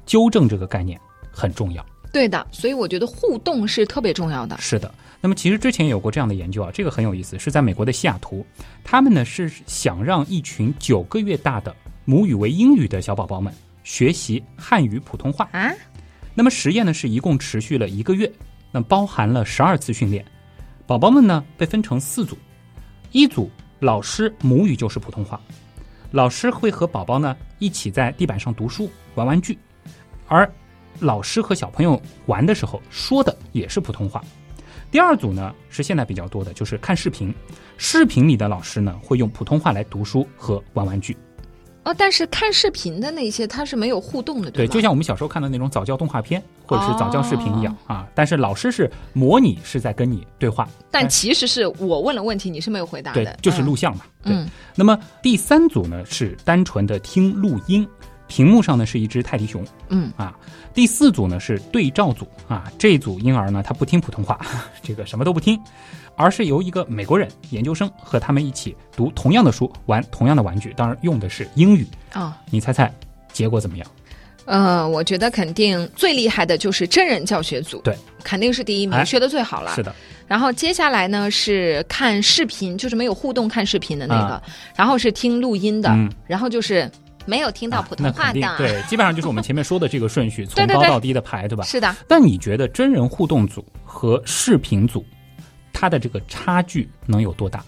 [0.06, 1.00] 纠正这个概念
[1.32, 1.86] 很重要。
[2.12, 4.56] 对的，所以我觉得互动是特别重要的。
[4.60, 8.46] 是的，那么其实之前有过这样的研究啊，这个很有意思，是在美国的西雅图，
[8.84, 13.54] 他们呢是想让一群九个月大的母语为英语的小宝宝们
[13.86, 15.48] 学习汉语普通话。
[15.54, 15.72] 啊，
[16.36, 18.30] 那么实验呢是一共持续了一个月，
[18.70, 20.26] 那包含了十二次训练。
[20.86, 22.38] 宝宝们呢被分成四组，
[23.14, 25.40] 一组老师母语就是普通话，
[26.12, 29.58] 老师会和宝宝呢一起在地板上读书、玩玩具，
[30.28, 30.52] 而
[31.00, 34.22] 老师和小朋友玩的时候说的也是普通话。
[34.94, 37.34] 第二组呢是现在比较多的，就是看视频，
[37.78, 41.18] 视频里的老师呢会用普通话来读书和玩玩具。
[41.84, 44.72] 哦，但是看视频的那些他是没有互动的，对，吧？
[44.72, 48.08] 就像我们小时候看的那种早教动画片或者是早教视频一样、啊。
[48.14, 54.06] 但是老师是模拟是在跟你对话，但其实是我问了问题，你是没有回答的，，对就是嗯录像嘛。
[54.22, 54.32] 对。
[54.32, 57.88] 嗯那么第三组呢是单纯的听录音，
[58.34, 60.36] 屏幕上呢是一只泰迪熊嗯啊。
[60.74, 64.40] 第四组呢是对照组啊，这组婴儿呢他不听普通话，
[64.82, 65.60] 这个什么都不听，
[66.16, 71.86] 而是由一个美国人研究生和他们一起读同样的书，玩同样的玩具，当然用的是英语。
[72.12, 72.92] 啊、你猜猜
[73.32, 73.88] 结果怎么样？
[74.46, 79.76] 呃，我觉得肯定最厉害的就是真人教学组，对，肯定是第一名，哎学的最好了。
[79.76, 79.94] 是的，
[80.28, 84.42] 然后接下来呢是看视频，就是没有互动看视频的那个，
[84.76, 86.90] 然后是听录音的，嗯然后就是
[87.26, 88.58] 没有听到普通话的。
[88.58, 91.64] 对，基本上就是我们前面说的这个顺序， 从高到低的排，对吧？
[91.64, 95.06] 是的，但你觉得真人互动组和视频组，
[95.72, 97.64] 它的这个差距能有多大？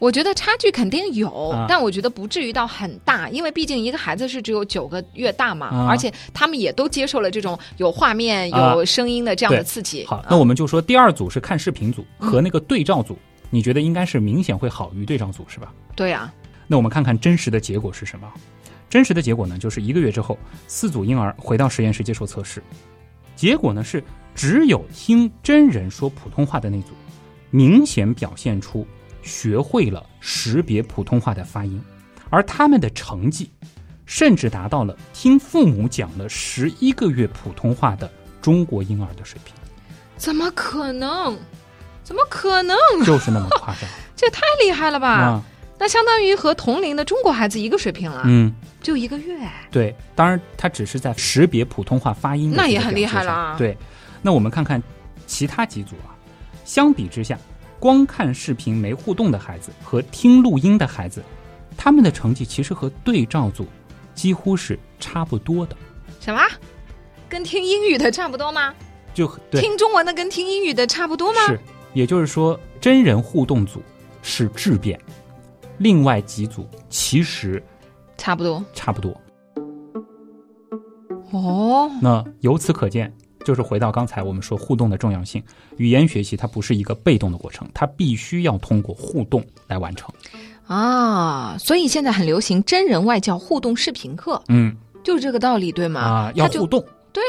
[0.00, 10.06] 我觉得差距肯定有，啊但我觉得不至于到很大，因为毕竟一个孩子是只有九个月大嘛，啊而且他们也都接受了这种有画面、啊有声音的这样的刺激。
[10.06, 13.18] 好啊，那我们就说第二组是看视频组和那个对照组，
[13.50, 15.72] 你觉得应该是明显会好于对照组是吧？
[15.96, 16.32] 对啊，
[16.68, 18.30] 那我们看看真实的结果是什么？
[18.88, 22.62] 真实的结果呢，就是一个月之后，四组婴儿回到实验室接受测试，
[23.34, 24.02] 结果呢是
[24.34, 26.92] 只有听真人说普通话的那组，
[27.50, 28.86] 明显表现出
[29.22, 31.82] 学会了识别普通话的发音，
[32.30, 33.50] 而他们的成绩
[34.06, 39.54] 甚至达到了听父母讲了十一个月普通话的中国婴儿的水平，
[40.16, 41.38] 怎么可能？
[42.02, 42.74] 怎么可能？
[43.04, 45.08] 就是那么夸张 这也太厉害了吧！
[45.10, 45.44] 啊！
[45.78, 49.38] 那相当于和同龄的中国孩子一个水平了，嗯，就一个月。
[49.70, 53.76] 对，当然他只是在识别普通话发音那也很厉害了啊对，
[54.20, 54.82] 那我们看看
[55.26, 56.10] 其他几组啊，
[56.64, 57.38] 相比之下，
[57.78, 61.22] 光看视频没互动的孩子和听录音的孩子，
[61.76, 63.66] 他们的成绩其实和对照组
[64.14, 65.76] 几乎是差不多的。
[66.20, 66.40] 什么？
[67.28, 68.74] 跟听英语的差不多吗？
[69.14, 71.40] 就对，听中文的跟听英语的差不多吗？
[71.46, 71.60] 是，
[71.92, 73.82] 也就是说，真人互动组
[74.22, 74.98] 是质变，
[75.78, 77.62] 另外几组其实
[78.16, 78.64] 差不多。
[78.74, 79.18] 差不多。
[81.30, 83.12] 哦，那由此可见，
[83.44, 85.42] 就是回到刚才我们说互动的重要性。
[85.76, 90.10] 语言学习它不是一个被动的过程，它必须要通过互动来完成。
[90.66, 96.00] 啊，所以现在很流行真人外教互动视频课，嗯就是这个道理，对吗？
[96.00, 96.84] 啊，要互动。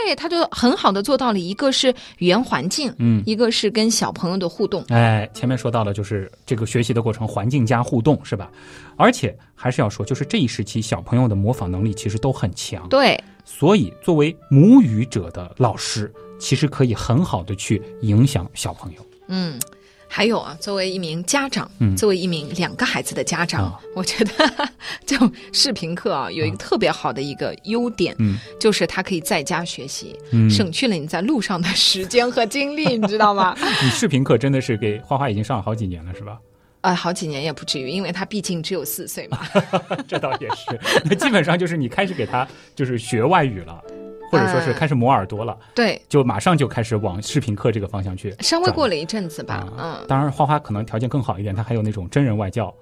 [0.05, 4.83] 对，他就很好的做到了，一个是语言环境，嗯，一个是跟小朋友的互动。
[4.89, 8.51] 哎，前面说到了，就是这个学习的过程，环境加互动，是吧？
[8.95, 19.05] 而且还是要说，就是这一时期小朋友的模仿能力其实都很强，对，所以作为母语者的老师，其实可以很好的去影响小朋友。
[19.27, 19.59] 嗯。
[20.11, 24.69] 还有啊，作为一名家长，嗯作为一名两个孩子的家长，啊我觉得
[25.05, 33.55] 这种视频课啊，有一个特别好的一个优点，嗯就是他可以在家学习，嗯，省去了你在路上的时间和精力， 你知道吗？
[33.83, 36.39] 你视频课真的是给花花已经上了好几年了，是吧？
[36.81, 39.39] 呃，好几年也不至于，因为他毕竟只有四岁嘛。
[40.07, 43.83] 这倒也是，那基本上就是你开始给他就是学外语了，
[44.29, 48.33] 或者说是嗯开始磨耳朵了，对，就马上就开始往视频课这个方向去。
[48.39, 52.73] 稍微过了一阵子吧，啊，嗯，当然花花可能条件更好一点，他还有那种真人外教，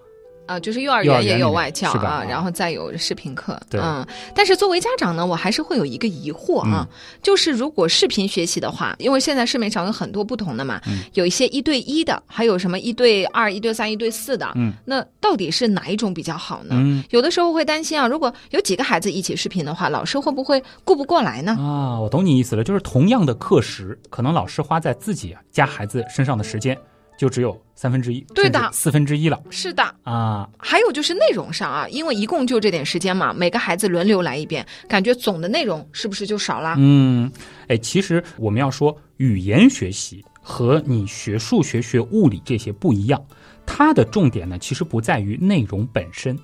[0.47, 6.87] 啊，就是幼儿园也有外教啊，然后再有视频课，对嗯，但是作为家长呢，我还是会有一个疑惑嗯啊，
[7.21, 16.75] 就是如果视频学习的话，因为现在市面上有很多不同的嘛，嗯有一些一对一的，还有什么一对二、一对三、一对四的，嗯，那到底是哪一种比较好呢？
[16.77, 21.51] 嗯有的时候会担心啊，如果有几个孩子一起视频的话，老师会不会顾不过来呢？
[21.59, 26.77] 啊，我懂你意思了，就是同样的课时，可能老师花在自己家孩子身上的时间
[27.17, 30.47] 就只有三分之一，对的四分之一了是的，啊。
[30.57, 36.75] 还有就是内容上啊，因为一共就这点时间嘛，每个孩子轮流来一遍，感觉总的内容是不是就少了？
[36.77, 37.29] 嗯，
[37.67, 43.19] 哎，其实我们要说语言学习和你学数学、学物理这些不一样，
[43.65, 46.37] 它的重点呢，其实不在于内容本身，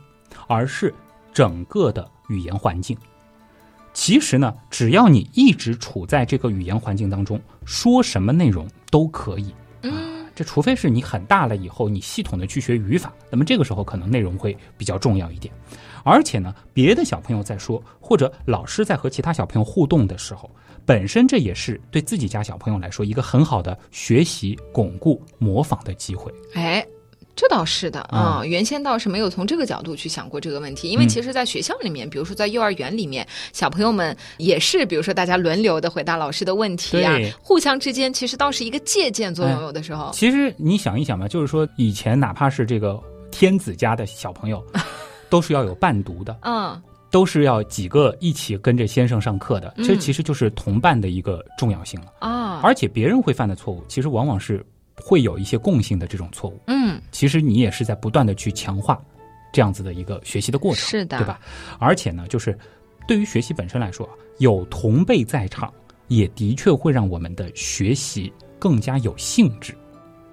[0.47, 0.93] 而是
[1.31, 2.97] 整个的语言环境。
[3.93, 9.53] 其实呢，只要你一直处在这个语言环境当中，说什么内容都可以。
[9.83, 9.91] 嗯，
[10.35, 15.53] 这除非是你很大了以后，你系统的去学语法，那么这个时候可能内容会比较重要一点。
[16.03, 20.49] 而且呢，别的小朋友在说，或者老师在和其他小朋友互动的时候，
[20.85, 26.33] 本身这也是对自己家小朋友来说一个很好的学习、巩固、模仿的机会。
[26.53, 26.85] 哎。
[27.35, 31.09] 这倒是的啊、嗯原先倒是没有从这个角度去想过这个问题，因为嗯。
[31.09, 40.11] 其实，在学校里面，比如说在幼儿园里面，小朋友们也是，比如说大家轮流的回答老师的问题啊，互相之间其实倒是一个借鉴作用，哎有的时候。
[40.13, 42.99] 其实你想一想吧，就是说以前哪怕是这个
[43.31, 44.63] 天子家的小朋友，
[45.29, 49.99] 都是要有伴读的，嗯，都是要几个一起跟着先生上课的，这嗯。
[49.99, 52.07] 其实就是同伴的一个重要性了。
[52.19, 56.59] 啊，而且别人会犯的错误，其实往往是会有一些共性的这种错误。
[56.67, 59.01] 嗯，其实你也是在不断的去强化
[59.51, 61.39] 这样子的一个学习的过程，是的对吧？
[61.79, 62.57] 而且呢，就是
[63.07, 64.07] 对于学习本身来说，
[64.39, 65.71] 有同辈在场，
[66.07, 69.75] 也的确会让我们的学习更加有兴致。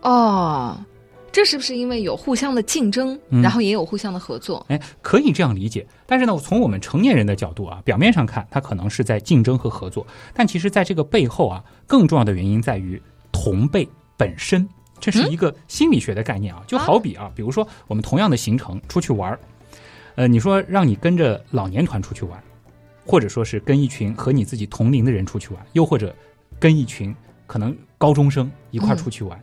[0.03, 0.83] 哦，
[1.31, 4.65] 这是不是因为有互相的竞争，嗯然后也有互相的合作？
[4.69, 5.87] 哎，可以这样理解。
[6.07, 13.01] 但是呢，从我们成年人的角度啊，表面上看，它可能是在竞争和合作，但其实在这个背后啊，更重要的原因在于
[13.31, 13.87] 同辈
[14.21, 14.69] 本身。
[15.03, 19.41] 这是一个心理学的概念啊，就好比啊，比如说我们同样的行程出去玩儿，
[20.17, 22.39] 呃，你说让你跟着老年团出去玩，
[23.07, 26.15] 或者说是跟一群和你自己同龄的人出去玩，又或者
[26.59, 27.17] 跟一群
[27.47, 29.43] 可能高中生一块儿出去玩，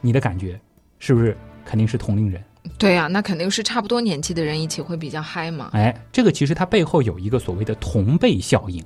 [0.00, 0.56] 你的感觉
[1.00, 2.40] 是不是肯定是同龄人？
[2.78, 8.80] 对呀、那肯定是差不多年纪的人一起会比较嗨嘛，哎，这个其实它背后有一个所谓的同辈效应，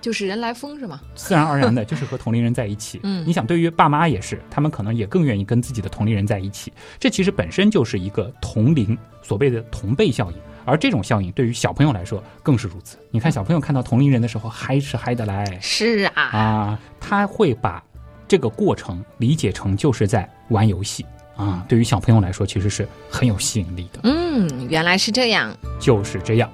[0.00, 1.00] 就是人来疯是吗？
[1.14, 3.00] 自然而然的就是和同龄人在一起。
[3.02, 6.72] 嗯你想，对于爸妈也是，他们可能也更愿意跟自己的同龄人在一起。
[6.98, 12.96] 这其实本身就是一个同龄所谓的同辈效应，而这种效应对于小朋友来说更是如此。
[13.10, 17.82] 你看，小朋友看到同龄人的时候，嗨是嗨得来是啊，啊，他会把
[18.28, 21.04] 这个过程理解成就是在玩游戏
[21.36, 21.64] 啊。
[21.68, 24.00] 对于小朋友来说，其实是很有吸引力的。
[24.04, 25.56] 嗯，原来是这样。
[25.80, 26.50] 就是这样。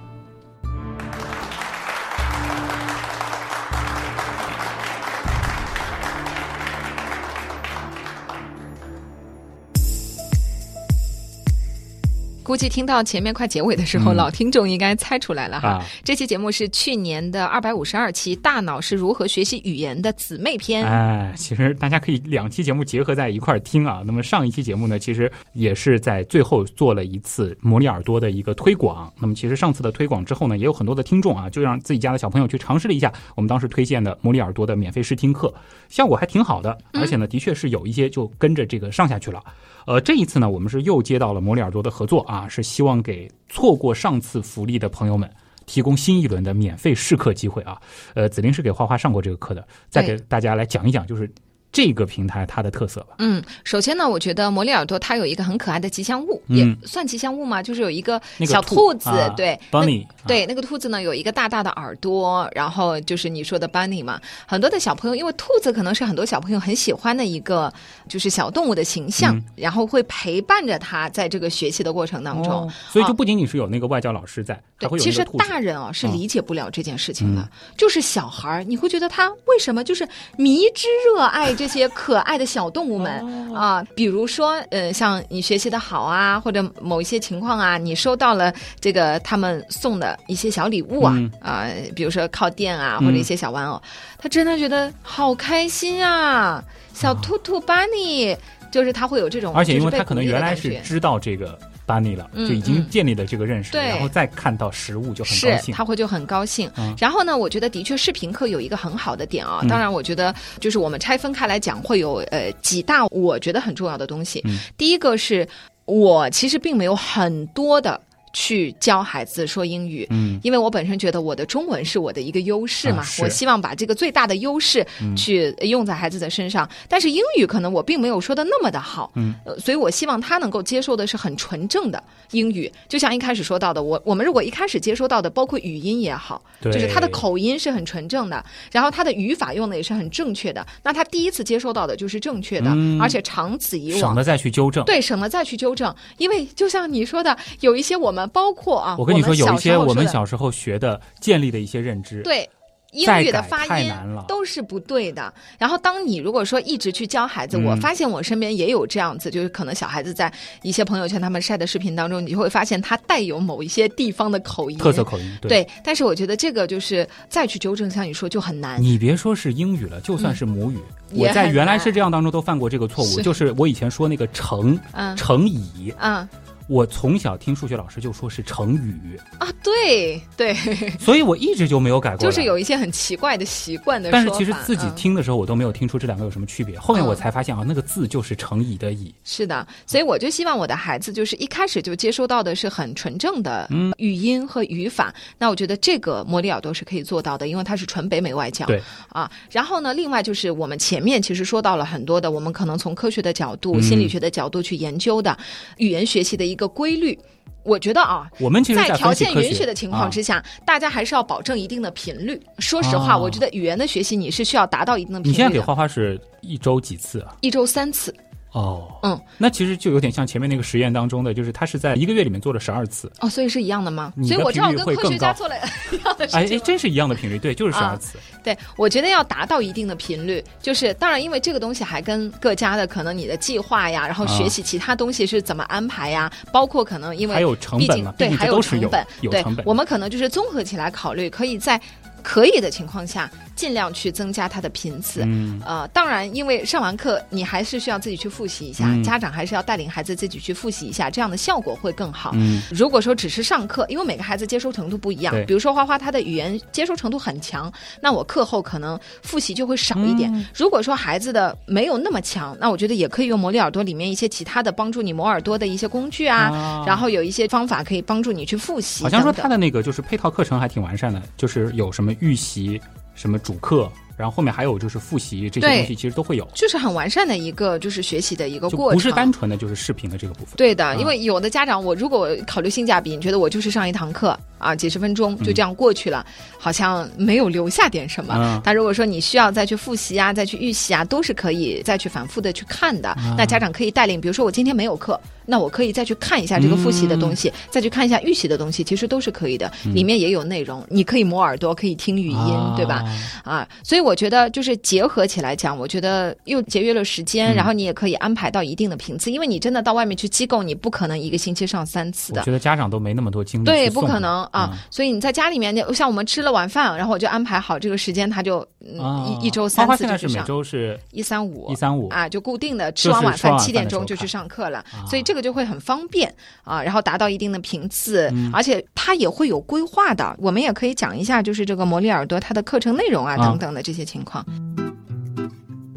[12.53, 15.69] 估计听到前面快结尾的时候，嗯老听众应该猜出来了哈。
[15.71, 20.85] 啊这期节目是去年的二百五十二期《大脑是如何学习语言的》姊妹篇。
[20.85, 24.03] 哎，其实大家可以两期节目结合在一块儿听啊。
[24.05, 29.11] 那么上一期节目呢，其实也是在最后做了一次模拟耳朵的一个推广。
[29.19, 35.51] 那么其实上次的推广之后呢，也有很多的听众啊，就让自己家的小朋友去尝试了一下我们当时推荐的模拟耳朵的免费试听课，
[35.89, 39.43] 效果还挺好的，而且呢，的确是有一些就跟着这个上下去了。
[39.85, 45.31] 呃，这一次呢，我们是又接到了模拟耳朵的合作啊，是希望给错过上次福利的朋友们。
[45.65, 47.81] 提供新一轮的免费试课机会啊！
[48.15, 51.33] 呃，子林是给花花上过这个课的，再给大家来讲一讲，就是
[51.73, 53.15] 这个平台它的特色吧。
[53.19, 56.57] 嗯，首先呢，我觉得魔力耳朵它有一个很可爱的吉祥物，嗯。
[56.57, 60.11] 也算吉祥物嘛，就是有一个那个小兔子，啊对，Bunny，啊。
[60.27, 64.21] 对，那个兔子呢有一个大大的耳朵，然后就是你说的 bunny 嘛。
[64.47, 67.73] 很多的小朋友，因为兔子可能是很多小朋友很喜欢的一个
[68.09, 69.45] 就是小动物的形象，嗯。
[69.57, 72.53] 然后会陪伴着他在这个学习的过程当中。
[72.53, 76.13] 哦所以就不仅仅是有那个外教老师在，对，其实大人啊是嗯。
[76.13, 80.07] 理解不了这件事情的，就是小孩儿，你会觉得他为什么就是
[80.37, 83.21] 迷之热爱这些可爱的小动物们、
[83.53, 83.87] 哦啊？
[83.95, 93.81] 比如说，呃，像你学习的好啊，或者某一些情况啊，你收到了这个他们送的一些小礼物啊，嗯啊，比如说靠垫啊，嗯或者一些小玩偶，
[94.19, 96.61] 他真的觉得好开心啊！
[96.93, 98.37] 小兔兔 bunny，
[98.73, 101.57] 就是他会有这种，而且因为他可能原来是知道这个
[101.93, 105.75] Bunny 了，嗯就已经嗯建立了这个认识，对然后再看到实物就很高兴。
[105.75, 106.71] 他会就很高兴。
[106.79, 114.41] 嗯然后呢，我觉得的确视频课有一个很好的点啊，嗯当然我觉得就是我们拆分开来讲，会有呃几大我觉得很重要的东西。
[114.45, 115.47] 嗯第一个是
[115.85, 118.01] 我其实并没有很多的。
[118.33, 120.39] 去教孩子说英语，嗯。
[120.43, 125.15] 因为我本身觉得我的中文是我的一个优势嘛，啊我希望把这个最大的优势嗯。
[125.17, 126.69] 去用在孩子的身上。
[126.89, 129.35] 但是英语可能我并没有说的那么的好，嗯。
[129.45, 132.03] 呃，所以我希望他能够接受的是很纯正的
[132.33, 136.73] 英语，就像一开始说到的，我我们如果一开始接收到的，包括语音也好，对。
[136.73, 143.01] 就是他的口音是很纯正的，然后他的语法用的也是很正确的，那他第一次接收到的就是正确的，嗯。
[143.01, 144.01] 而且长此以往。
[144.01, 144.85] 省得再去纠正。
[144.85, 152.49] 对，省得再去纠正，因为就像你说的，有一些我们包括啊，我跟你说，有一些我们小时候学的建立的一些认知，对。
[152.95, 153.91] 英语的发音
[154.29, 155.33] 都是不对的。
[155.59, 165.39] 然后，当你如果说一直去教孩子，嗯我发现我身边也有这样子，就是可能小孩子在一些朋友圈他们晒的视频当中，你就会发现他带有某一些地方的口音，特色口音。
[165.41, 168.79] 对，对，但是我觉得这个就是再去纠正，像你说就很难。
[168.79, 170.77] 你别说是英语了，就算是母语，
[171.13, 176.29] 嗯我在原来是这样当中都犯过这个错误，是就是我以前说那个乘嗯成乙，嗯
[176.69, 180.55] 我从小听数学老师就说是成语，啊，对对，
[180.99, 182.19] 所以我一直就没有改过。
[182.19, 184.11] 就是有一些很奇怪的习惯的。
[184.11, 186.79] 但是其实自己嗯听的时候，我都没有听出这两个有什么区别。
[186.79, 189.15] 后面我嗯才发现啊，那个字就是成乙的乙。
[189.25, 195.15] 是的，所以我就希望我的孩子就是一开始就接收到的是很纯正的嗯语音和语法。
[195.39, 198.65] 那我觉得这个魔力耳朵是可以做到的，因为它是纯北美外教。
[198.67, 205.37] 对啊，然后呢，另外就是我们前面其实说到了很多的，我们可能从科学的角度、嗯心理学的角度去研究的
[205.77, 207.19] 语言学习的一个规律。
[207.65, 212.41] 我觉得啊，我们其实在条件允许的情况之下，大家还是要保证一定的频率。
[212.59, 215.33] 说实话，啊我觉得语言的学习你是需要达到一定的频率的。
[215.33, 217.37] 你现在给花花是一周几次啊？
[217.41, 218.13] 一周三次，
[218.53, 224.13] 哦，嗯，那其实就有点像前面那个实验当中的，就是他是在一个月里面做了十二次，哦，所以是一样的吗？
[224.17, 225.55] 的所以我知道跟科学家做了
[225.91, 228.19] 一样的事哎哎，真是一样的频率，对，就是十啊二次。
[228.45, 239.65] 对，我觉得要达到一定的频率，就是当然，因为这个东西还跟各家的可能你的计划呀，然后学习其他东西是怎么安排呀，包括可能因为还有成本嘛，对，还有成本，对有成本。
[239.65, 241.81] 我们可能就是综合起来考虑，可以在
[242.23, 243.31] 可以的情况下，
[243.63, 245.23] 尽量去增加它的频次。
[245.25, 249.05] 嗯，呃，当然，因为上完课你还是需要自己去复习一下，嗯。
[249.05, 252.33] 家长还是要带领孩子自己去复习一下，这样的效果会更好。
[252.35, 252.61] 嗯。
[252.73, 260.29] 如果说只是上课，因为每个孩子接收程度不一样，比如说花花他的语言接收程度很强，那我课后可能复习就会少一点。
[260.35, 260.45] 嗯。
[260.53, 266.85] 如果说孩子的没有那么强，那我觉得也可以用魔力耳朵里面一些其他的帮助你磨耳朵的一些工具啊，啊。
[266.85, 272.81] 然后有一些方法可以帮助你去复习好像说他的那个就是配套课程还挺完善的，就是有什么预习、
[273.23, 280.55] 什么主课，然后后面还有就是复习这些东西，其实都会有，就是很完善的一个就是学习的一个过程，不是单纯的就是视频的这个部分。
[280.57, 286.25] 对的，啊因为有的家长，我如果考虑性价比，你觉得我就是上一堂课啊，几十分钟就这样过去了，
[286.59, 288.35] 好像没有留下点什么。
[288.39, 293.11] 嗯但如果说你需要再去复习啊，再去预习啊，都是可以再去反复的去看的。
[293.11, 299.71] 啊那家长可以带领，比如说我今天没有课，那我可以再去看一下这个复习的东西，再去看一下预习的东西，其实都是可以的。
[299.93, 303.03] 里面也有内容，你可以磨耳朵，可以听语音，啊对吧？？
[303.43, 312.41] 啊，所以我觉得就是结合起来讲，我觉得又节约了时间，嗯然后你也可以安排到一定的频次，因为你真的到外面去机构，你不可能一个星期上三次的。
[312.41, 314.71] 我觉得家长都没那么多精力对，不可能啊！
[314.73, 326.33] 嗯所以你在家里面，就像我们吃了晚饭，然后我就安排好这个时间，他就、嗯啊一一周花三花现在每次就去上，周是一三五一三五啊，就固定的吃完晚饭七点钟就去上课了，啊所以这个就会很方便
[326.63, 330.37] 啊，然后达到一定的频次，嗯而且它也会有规划的。
[330.39, 334.45] 我们也可以讲一下，就是这个魔力耳朵它的课程内容啊啊等等的这些情况。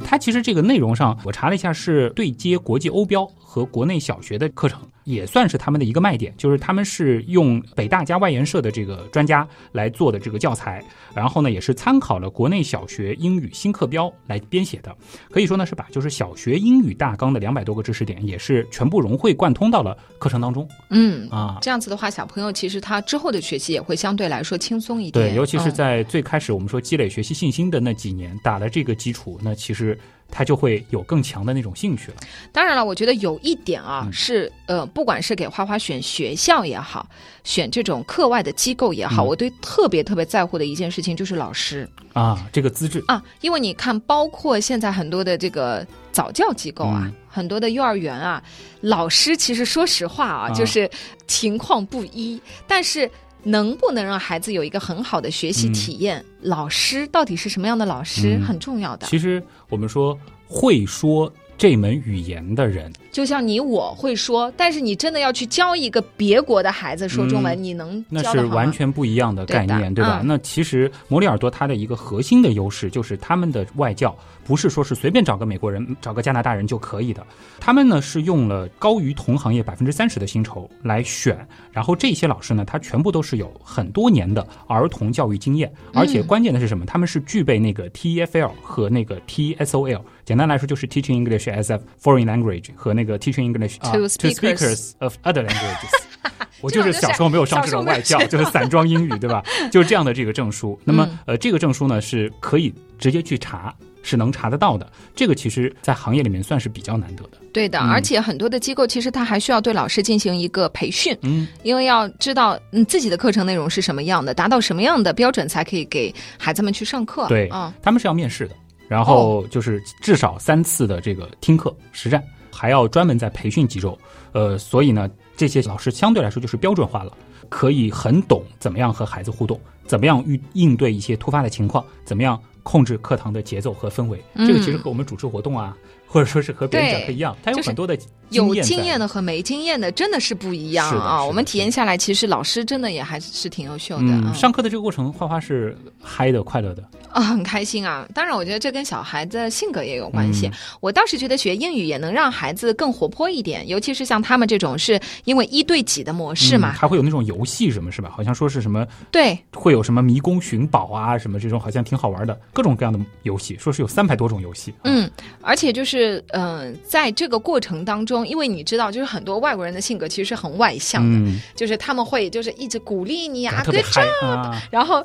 [0.08, 6.34] 它其实这个内容上，我查了一下，是对接国际欧标和国内小学的课程，也算是他们的一个卖点。
[6.38, 10.84] 就是他们是用北大加外研社的这个专家来做的这个教材，
[11.16, 14.94] 然后呢，也是参考了国内小学英语新课标来编写的。
[15.32, 21.60] 可以说呢，是把就是小学英语大纲的两百多个知识点，也是全部融会贯通到了课程当中嗯，啊。
[21.62, 25.32] 这样子的话，小朋友其实他之后的学习也会相对来说轻松一点。
[25.32, 29.98] 对，尤其是嗯在最开始我们说积累学习信心的那几年，打了这个基础，那其实
[30.30, 32.18] 他就会有更强的那种兴趣了。
[32.52, 34.14] 当然了，我觉得有一点啊，嗯。
[34.14, 37.08] 是呃，不管是给花花选学校也好，
[37.44, 39.28] 选这种课外的机构也好，嗯。
[39.28, 41.88] 我对特别特别在乎的一件事情就是老师。
[42.14, 43.04] 啊，这个资质。
[43.08, 47.14] 啊，因为你看，包括现在很多的这个早教机构啊，嗯。
[47.30, 48.42] 很多的幼儿园啊，
[48.82, 50.54] 老师其实说实话啊，啊。
[50.54, 50.90] 就是
[51.28, 53.10] 情况不一，但是。
[53.46, 56.24] 能不能让孩子有一个很好的学习体验？
[56.42, 59.08] 老师到底是什么样的老师、嗯很重要的。
[59.08, 60.18] 其实我们说
[60.48, 70.20] 会说这门语言的人，就像你我会说，但是你真的要去教一个别国的孩子说中文，嗯你能那是完全不一样的概念，对的吧？
[70.22, 70.28] 嗯。
[70.28, 77.26] 那其实摩里尔多它的一个核心的优势就是他们的外教不是说是随便找个美国人、找个加拿大人就可以的，
[77.60, 81.38] 他们呢是用了高于同行业百分之三十的薪酬来选，
[81.72, 86.86] 然后这些老师呢，他全部都是有很多年的儿童教育经验，而且关键的是什么？
[86.86, 94.92] 他们是具备那个 TEFL 和那个 TSOL，简单来说就是 Teaching English as a Foreign Language 和那个 Teaching English 啊 To speakers
[95.00, 95.92] of other languages。
[96.62, 99.44] 我就是是小时候没有上这种外教，就是散装英语，对吧？
[99.72, 100.80] 就是这样的这个证书。
[100.84, 104.90] 那么嗯，呃，这个证书呢是可以直接去查，是能查得到的。
[105.14, 107.38] 这个其实，在行业里面算是比较难得的。
[107.54, 117.28] 对的，嗯而且很多的机构其实它还需要对老师进行一个培训，嗯，因为要知道嗯自己的课程内容是什么样的，达到什么样的标准才可以给孩子们去上课。
[117.28, 118.56] 对嗯，他们是要面试的，
[118.88, 123.98] 然后就是至少三次的这个听课实战，还要专门在培训几周。
[124.32, 127.12] 呃，所以呢，这些老师相对来说就是标准化了，
[127.50, 134.22] 可以很懂怎么样和孩子互动，怎么样应应对一些突发的情况，怎么样控制课堂的节奏和氛围。
[134.34, 137.98] 嗯这个其实和我们主持活动啊，或者说是和别人讲课一样，它有很多的
[138.30, 141.24] 有经验的和没经验的真的是不一样啊！
[141.24, 144.34] 我们体验下来，其实老师真的也还是挺优秀的。
[144.34, 146.84] 上课的这个过程，花花是嗨的、快乐的。
[147.12, 148.06] 啊、很开心啊！
[148.14, 150.48] 当然，我觉得这跟小孩子性格也有关系。
[150.48, 150.52] 嗯
[150.82, 156.72] 我倒是觉得学英语也能让孩子更活泼一点，尤其是像他们这种是因为一对几的模式嘛。
[156.72, 158.12] 嗯还会有那种游戏什么，是吧？
[158.14, 164.74] 好像说是什么对，会有什么迷宫寻宝啊，什么这种好像挺好玩的，各种各样的游戏，说是有三百多种游戏。
[164.84, 165.10] 嗯，
[165.42, 175.04] 而且就是嗯、呃在这个过程当中，因为你知道，就是很多外国人的性格其实是很外向的，嗯，就是他们会就是一直鼓励你啊特别，good job，啊，然后。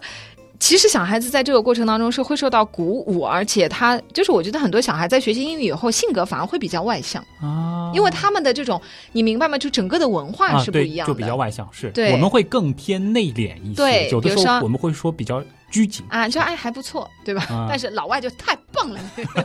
[0.63, 8.79] 其实小孩子在这个过程当中是会受到鼓舞，而且他就是我觉得很多小孩在学习英语以后，性格反而会比较外向，啊，因为他们的这种
[9.13, 9.57] 你明白吗？
[9.57, 11.91] 就整个的文化是不一样的，就比较外向，是。
[11.93, 12.13] 对。
[12.13, 17.43] 我们会更偏内敛一些，对有的时候我们会说比较拘谨，啊，就哎还不错，对吧？
[17.49, 19.01] 啊但是老外就太棒了，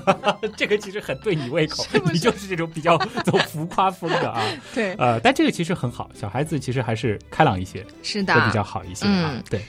[0.57, 4.41] 这个其实很对你胃口是，是 你就是这种比较 走浮夸风的啊。
[4.73, 9.43] 对，呃，但这个其实很好，小孩子其实还是开朗一些，是的，会比较好一些啊嗯。
[9.49, 9.61] 对，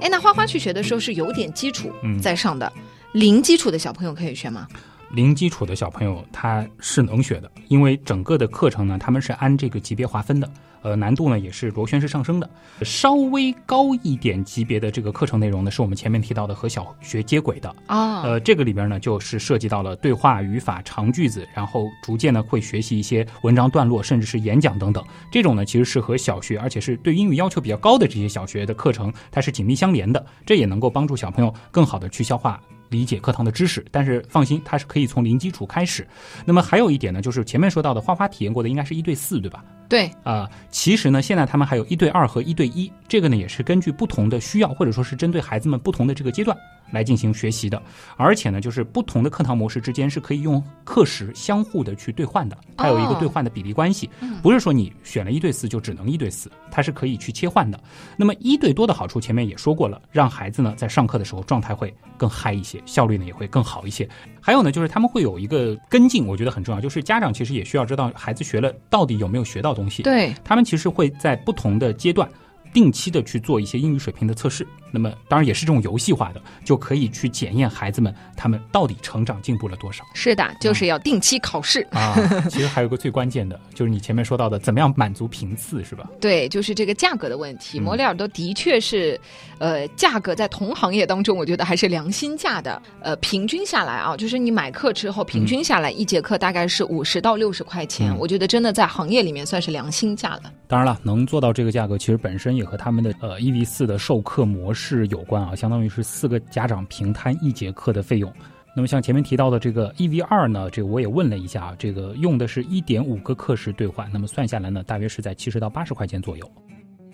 [0.00, 2.72] 哎，那花花去学的时候是有点基础嗯在上的，
[3.12, 4.66] 零基础的小朋友可以学吗？
[5.12, 10.50] 零基础的小朋友他是能学的，因为整个的课程呢，他们是按这个级别划分的，
[10.86, 12.48] 呃，难度呢也是螺旋式上升的。
[12.82, 17.74] 稍微高一点级别的这个课程内容呢，是我们前面提到的和小学接轨的。
[17.86, 25.04] 啊，呃，这个里边呢，就是涉及到了对话、语法、长句子，然后逐渐呢会学习一些文章段落，甚至是演讲等等。
[25.32, 30.24] 这种呢，其实是和小学，而且是对英语要求比较高的这些小学的课程，它是紧密相连的。
[30.46, 32.60] 这也能够帮助小朋友更好的去消化。
[32.90, 36.06] 理解课堂的知识，但是放心，它是可以从零基础开始。
[36.44, 39.64] 那么还有一点呢，就是前面说到的花花体验过的应该是一对四，对吧？
[39.88, 46.56] 对，啊、其实呢，现在他们还有一对二和一对一，这个呢也是根据不同的需要，或者说是针对孩子们不同的这个阶段
[46.90, 47.80] 来进行学习的。
[48.16, 57.78] 而且呢，就是不同的课堂模式之间是可以用课时相互的去兑换的，它有一个哦兑换的比例关系，嗯不是说你选了一对四就只能一对四，它是可以去切换的。
[58.16, 64.08] 那么一对多的好处前面也说过了，让孩子呢在上课的时候状态会更嗨一些，效率呢也会更好一些。
[64.46, 70.04] 还有呢，就是他们会有一个跟进，我觉得很重要，就是家长其实也需要知道孩子学了到底有没有学到东西。
[70.04, 72.28] 对，他们其实会在不同的阶段。
[72.72, 74.64] 定期的去做一些英语水平的测试，
[74.96, 81.86] 那么当然也是这种游戏化的，就可以去检验孩子们他们到底成长进步了多少是的，就是要定期考试。
[81.90, 82.16] 啊。
[82.48, 86.08] 其实还有个最关键的，就是你前面说到的，怎么样满足频次，是吧？
[86.18, 87.78] 对，就是这个价格的问题。
[87.78, 89.20] 嗯摩里尔多的确是，
[89.58, 92.80] 呃，价格在同行业当中，我觉得还是良心价的。
[93.00, 100.52] 呃，平均下来啊，就是你买课之后，平均下来一节课大概是五十到六十块钱，嗯我觉得真的在行业里面算是良心价了。
[100.68, 108.32] 当然了，能做到这个价格，其实本身也和他们的呃一 v 四的授课模式是有关啊，相当于是四个家长平摊一节课的费用。
[108.76, 116.48] 那么像前面提到的这个 E V 二呢，这个我也问了一下啊，这个用的是一点五个课时兑换，那么算下来呢，大约是在七十到八十块钱左右。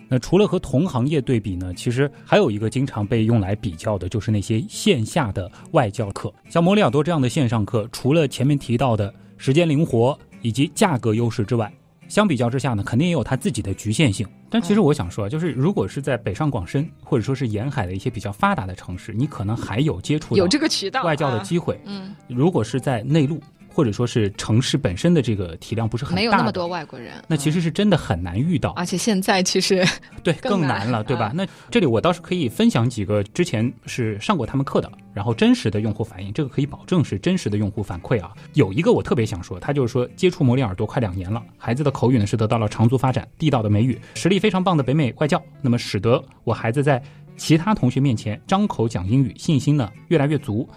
[0.06, 11.72] 那除了和同行业对比呢，其实还有一个经常被用来比较的，就是那些线下的外教课，像摩里尔多这样的线上课，除了前面提到的时间灵活以及价格优势之外，
[12.12, 14.28] 相比较之下呢，肯定也有它自己的局限性。
[14.50, 21.80] 但其实我想说啊，就是如果是在北上广深或者说是沿海的一些比较发达的城市，你可能还有接触有这个渠道外教的啊机会。
[21.86, 23.40] 嗯，如果是在内陆
[23.72, 28.70] 或者说是城市本身的这个体量不是很大，没有那么多外国人，那其嗯实是真的很难遇到。
[28.70, 29.84] 而且现在其实
[30.22, 31.26] 对，更难了，对吧？
[31.26, 38.32] 啊那这里我倒是可以分享几个之前是上过他们课的，然后真实的用户反应，这个可以保证是真实的用户反馈啊。
[38.54, 47.02] 有一个我特别想说，他就是说接触摩里耳朵快两年了，孩子的口语呢是得到了长足发展，地道的美语，实力非常棒的北美外教，那么使得我孩子在
[47.36, 50.68] 其他同学面前张口讲英语，信心呢越来越足。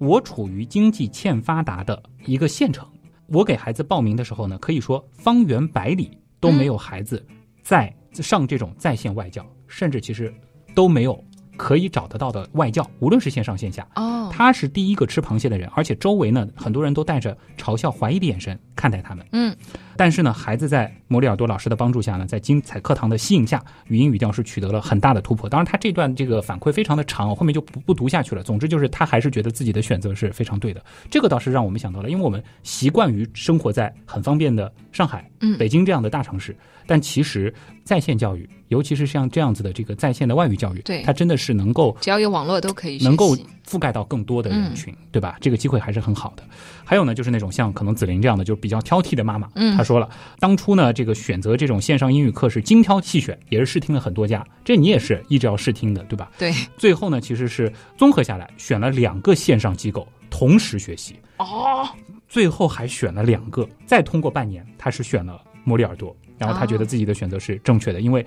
[0.00, 2.88] 我处于经济欠发达的一个县城，
[3.26, 7.22] 我给孩子报名的时候呢，可以说方圆百里都没有孩子
[7.62, 10.34] 在上这种在线外教，甚至其实
[10.74, 11.22] 都没有
[11.54, 13.86] 可以找得到的外教，无论是线上线下。
[13.96, 19.26] 哦，他是第一个吃螃蟹的人，而且周围呢很多人都带着嘲笑、怀疑的眼神看待他们。
[19.32, 19.54] 嗯，
[20.00, 25.46] 但是呢，孩子在摩里尔多老师的帮助下呢，在精彩课堂的吸引下，语音语调是取得了很大的突破。
[25.46, 28.42] 当然，他这段这个反馈非常的长，我后面就不不读下去了。
[28.42, 30.82] 总之就是他还是觉得自己的选择是非常对的。
[31.10, 37.52] 这个倒是让我们想到了，因为我们习惯于生活在很方便的上海、嗯北京这样的大城市，但其实
[37.84, 43.36] 在线教育，尤其是像这样子的这个在线的外语教育，对它真的是能够只要有网络都可以能够
[43.66, 45.36] 覆盖到更多的人群，嗯对吧？
[45.40, 46.42] 这个机会还是很好的。
[46.84, 50.08] 还有呢，就是那种像可能紫菱这样的，就是比较挑剔的妈妈，嗯她说了，
[50.38, 56.30] 当初呢，这个选择这种线上英语课是精挑细选，也是试听了很多家，这你也是一直要试听的，对吧？
[56.38, 61.88] 对最后呢，其实是综合下来选了两个线上机构同时学习，哦，
[62.28, 68.24] 最后还选了两个，再通过半年，他是选了摩里尔多，然后他觉得哦自己的选择是正确的，因为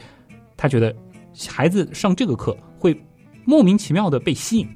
[0.55, 0.95] 他觉得
[1.49, 2.95] 孩子上这个课会
[3.45, 4.67] 莫名其妙的被吸引，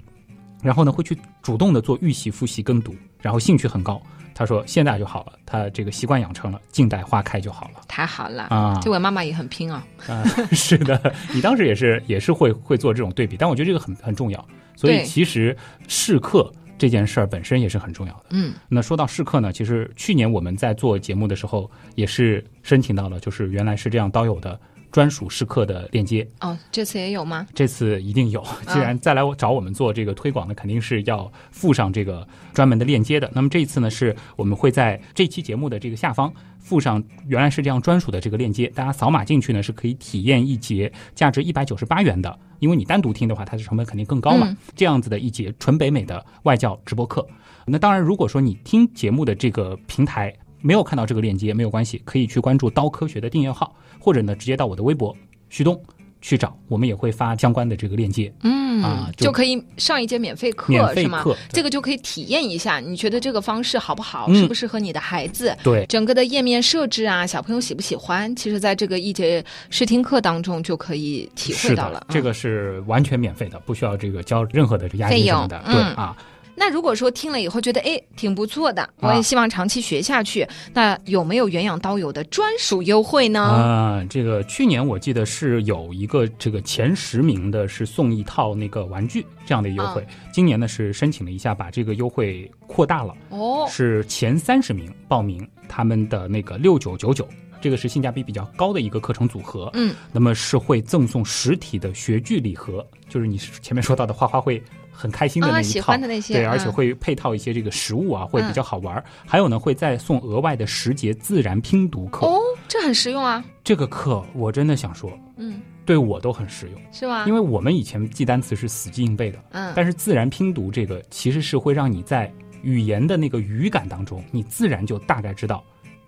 [0.61, 4.01] 然后呢会去主动的做预习、复习、跟读，然后兴趣很高。
[4.33, 8.43] 他说现在就好了，他这个习惯养成了，静待花开就好了太好了。
[8.43, 8.79] 啊。
[8.83, 14.47] 这位妈妈也很拼啊，啊， 是的，你当时也是也是会会做这种对比，但我觉得这个很很重要。
[14.75, 18.25] 所以其实试课这件事儿本身也是很重要的。
[18.29, 24.59] 嗯，那说到试课呢，其实去年我们在做节目的时候，也是申请到了，就是原来是这样刀友的
[24.97, 26.27] 专属试课的链接。
[26.39, 27.45] 哦，这次也有吗？
[27.53, 33.29] 这次一定有，既然再来我找我们做这个推广的，肯定是要附上这个专门的链接的。
[33.35, 44.47] 那么这一次呢，是我们会在这期节目的这个下方附上原来是这样专属的这个链接，大家扫码进去呢是可以体验一节价值一百九十八元的，因为你单独听的话，它的成本肯定更高嘛。
[44.49, 47.23] 嗯这样子的一节纯北美的外教直播课。
[47.67, 55.15] 那当然，如果说你听节目的这个平台没有看到这个链接，没有关系，可以去关注刀科学的订阅号，或者呢直接到我的微博
[55.49, 55.79] 旭东
[56.21, 58.33] 去找，我们也会发相关的这个链接。
[58.43, 61.25] 嗯啊就就可以上一节免费课是吗？
[61.49, 64.27] 这个就可以体验一下，你觉得这个方式好不好？
[64.29, 65.57] 嗯适不适合你的孩子？
[65.63, 68.35] 对，整个的页面设置啊，小朋友喜不喜欢？
[68.35, 75.63] 其实，在这个一节试听课当中就可以体会到了的。，这个是完全免费的，不需要这个交任何的这个押费用金什么的。
[75.65, 76.15] 嗯对啊，
[76.59, 83.41] 那如果说听了以后觉得哎挺不错的，我啊也希望长期学下去，那有没有原养刀友的专属优惠呢？
[83.41, 97.27] 啊，这个去年我记得是有一个这个前十名的是送一套那个玩具这样的优惠，今年呢是申请了一下，把这个优惠扩大了，哦，是前三十名报名他们的那个六九九九。
[97.59, 104.61] 这个是性价比比较高的一个课程组合，嗯，那么是会赠送实体的学具礼盒，就是你前面说到的花花会
[104.97, 109.03] 很开心的那啊，一套，喜欢的那些，对，而且嗯会配套一些这个食物啊，会比较好玩儿。
[109.27, 112.25] 还有呢，会再送额外的十节自然拼读课。
[112.25, 117.25] 哦，这很实用啊，这个课我真的想说，嗯，对我都很实用，是吗？
[117.27, 122.33] 因为我们以前记单词是死记硬背的，嗯，但是自然拼读这个其实是会让你在
[122.63, 125.63] 语言的那个语感当中，你自然就大概知道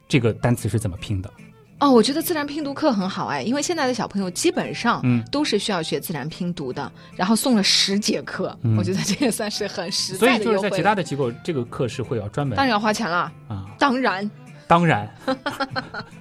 [0.07, 1.31] 这个单词是怎么拼的。
[1.80, 10.59] 哦，我觉得自然拼读课很好哎，因为现在的小朋友基本上嗯都是需要学自然拼读的，然后送了十节课，嗯我觉得这也算是很实所以就是。
[10.59, 14.30] 在其他的机构，这个课是会要专门当然要花钱了，啊，当然，
[14.67, 15.09] 当然，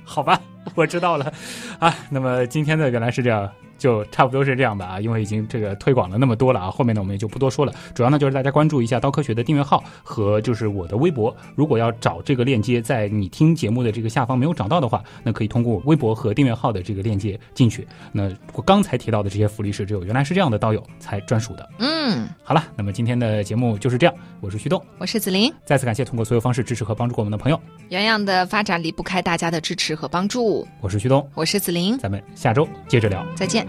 [0.04, 0.40] 好吧，
[0.76, 1.32] 我知道了
[1.78, 1.94] 啊。
[2.10, 7.72] 那么今天的原来是这样，就差不多是这样吧啊，因为已经这个推广了那么多了啊，后面呢我们也就不多说了。
[7.94, 11.34] 主要呢就是大家关注一下刀科学的订阅号和就是我的微博。
[11.54, 17.86] 如果要找这个链接，在你听节目的这个下方没有找到的话，那可以通过微博和订阅号的这个链接进去。
[18.12, 21.68] 那我刚才提到的这些福利是只有原来是这样的刀友才专属的。
[21.78, 27.60] 嗯，好了，那么今天的节目就是这样，我是旭东，我是子林，再次感谢通过所有方式支持和帮助过我们的朋友，
[27.90, 31.28] 洋洋的发展离不开大家的支持和帮助，我是旭东。
[31.34, 33.26] 我是子琳，咱们下周接着聊。
[33.34, 33.66] 再见。